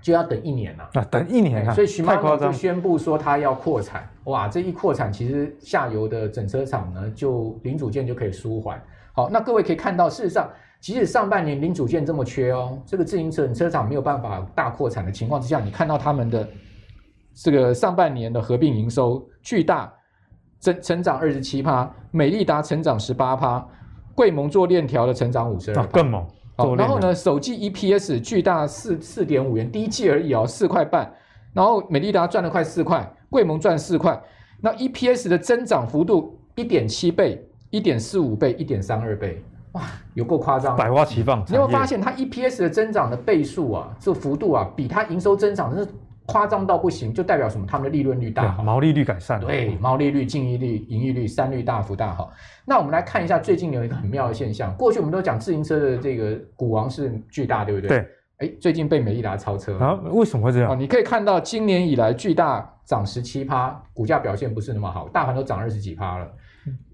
[0.00, 8.82] 就要等一年了啊，等一年啊，所以 Shimano 就宣布说他要扩产，哇，这一扩产，其实下游的整车厂呢，就零组件就可以舒缓。
[9.12, 16.48] 好，那各位可以看到，事实上，即使上半年零组件这么缺哦，这个自行车整车厂没有办法大扩产的情况之下，你看到他们的
[17.36, 19.92] 这个上半年的合并营收巨大
[20.58, 23.64] 增成长二十七趴，美利达成长十八趴。
[24.14, 26.26] 贵盟做链条的成长五十二，更猛。
[26.56, 31.10] 好，然后呢，首季 EPS 巨大四四点五元，第一季而已哦，四块半。
[31.54, 34.20] 然后美利达赚了快四块，贵盟赚四块。
[34.60, 39.42] 那 EPS 的增长幅度一点七倍、一点四五倍、一点三二倍，
[39.72, 39.82] 哇，
[40.14, 41.40] 有够夸张，百花齐放。
[41.48, 45.90] 你有没有发现它 EPS 的增长的倍数啊，这个幅度啊，比它营收增长真是。
[46.32, 47.66] 夸张到不行，就代表什么？
[47.68, 49.46] 他们的利润率大好，毛利率改善了。
[49.46, 52.32] 对，毛利率、净利率、盈利率三率大幅大好。
[52.64, 54.74] 那我们来看一下，最近有一个很妙的现象。
[54.76, 57.88] 过去我们都讲自行车的这个股王是巨大，对不对？
[57.88, 58.08] 对。
[58.38, 60.00] 哎，最近被美利达超车啊？
[60.10, 60.72] 为什么会这样？
[60.72, 66.26] 哦，你可以看到今年以来巨大涨十七趴，股价表现不是那么好，大盘都涨二十几趴了。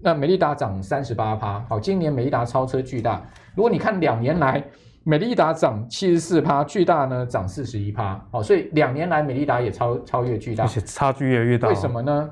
[0.01, 1.63] 那美利达涨三十八趴。
[1.69, 3.25] 好，今年美利达超车巨大。
[3.55, 4.61] 如果你看两年来。
[5.09, 11.67] 美利达涨七十四趴，巨大呢涨四十一趴，好，所以两年来美利达也超超越巨大，而且差距越来越大。
[11.67, 12.29] 为什么呢？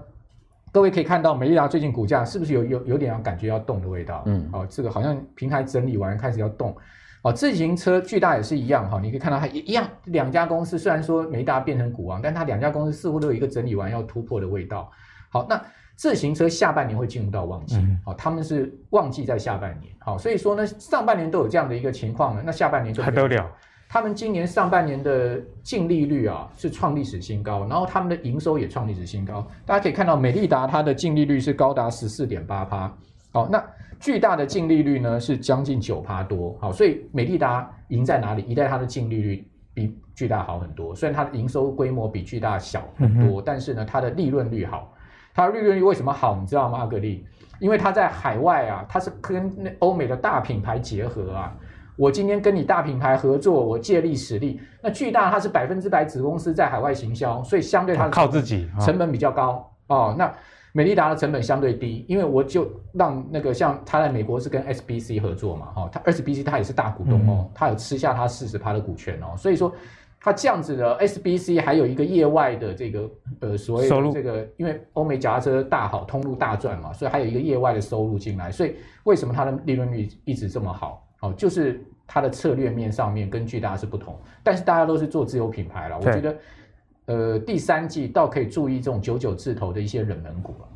[0.72, 4.22] 各位可以看到美利达最近股价是不是有有有点要感觉要动的味道？
[4.28, 6.78] 嗯，哦，这个好像平台整理完开始要动，
[7.24, 14.92] 哦，自行车巨大也是一样哈，你可以看到它一一样，两家公司虽然说美利达变成股王，但它两家公司似乎都有一个整理完要突破的味道。
[15.32, 15.60] 好，那。
[15.98, 17.76] 自行车下半年会进入到旺季，
[18.06, 23.52] 好、嗯，他们是旺季在下半年，好，所以说呢，上半年都有这样的一个情况呢，那下半年就还得了。
[23.90, 29.48] 他们今年上半年的净利率啊是创历史新高，然后他们的营收也创历史新高。
[29.66, 32.96] 大家可以看到，美利达它的净利率是高达十四点八趴，
[33.32, 33.64] 好，那
[34.00, 38.44] 巨大的净利率呢是将近九趴多，好，所以美利达赢在哪里？
[38.44, 44.94] 一在它的净利率比巨大好很多，虽然它的营收规模比巨大小很多，嗯、但是呢，它的利润率好。
[45.38, 46.36] 它利润率为什么好？
[46.36, 47.24] 你知道吗，阿格力？
[47.60, 51.56] 因为它在海外啊，它是跟那欧美的大品牌结合啊。
[51.96, 54.60] 我今天跟你大品牌合作，我借力使力。
[54.82, 60.16] 那巨大它是百分之百子公司在海外行销，所以相对它的靠自己，成本比较高哦。
[60.18, 60.34] 那
[60.72, 69.72] 美利达的成本相对低，因为我就让那个像他在美国是跟 SBC 合作嘛，哈，他 SBC 他也是大股东哦，他有吃下他四十趴的股权哦，所以说。
[70.28, 73.10] 它这样子的 SBC 还有一个业外的这个
[73.40, 78.52] 呃所谓的这个，因为欧美脚踏车大好，通路大赚嘛，所以还有一个业外的收入进来。
[78.52, 78.76] 所以
[79.06, 81.08] 为什么它的利润率一直这么好？
[81.22, 84.20] 哦，就是它的策略面上面跟巨大是不同。
[84.44, 86.36] 但是大家都是做自有品牌了，我觉得
[87.06, 90.68] 呃第三季倒可以注意这种九九字头的一些冷门股了。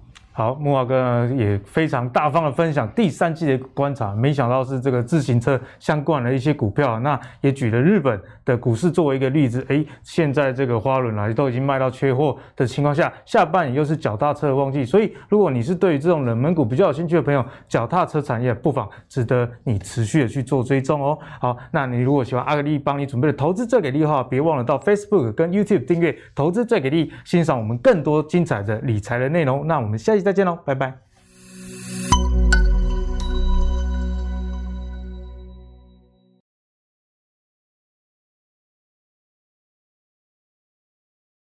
[0.41, 9.63] 好，木华哥也非常大方的分享第三季的观察，没想到是这个自行车相关的一些股票，那也举了日本的股市作为一个例子。
[9.69, 21.15] 诶，现在这个花轮啊都已经卖到缺货的情况下，下半年又是脚踏车的旺季，所以如果你是对于这种冷门股比较有兴趣的朋友，脚踏车产业不妨值得你持续的去做追踪哦。
[21.39, 29.67] 好，那你如果喜欢阿格力帮你准备的投资最给力的话，别忘了到 Facebook 跟 YouTube 订阅投资最给力，欣赏我们更多精彩的理财的内容。
[29.67, 30.97] 那我们下期再再见喽拜拜。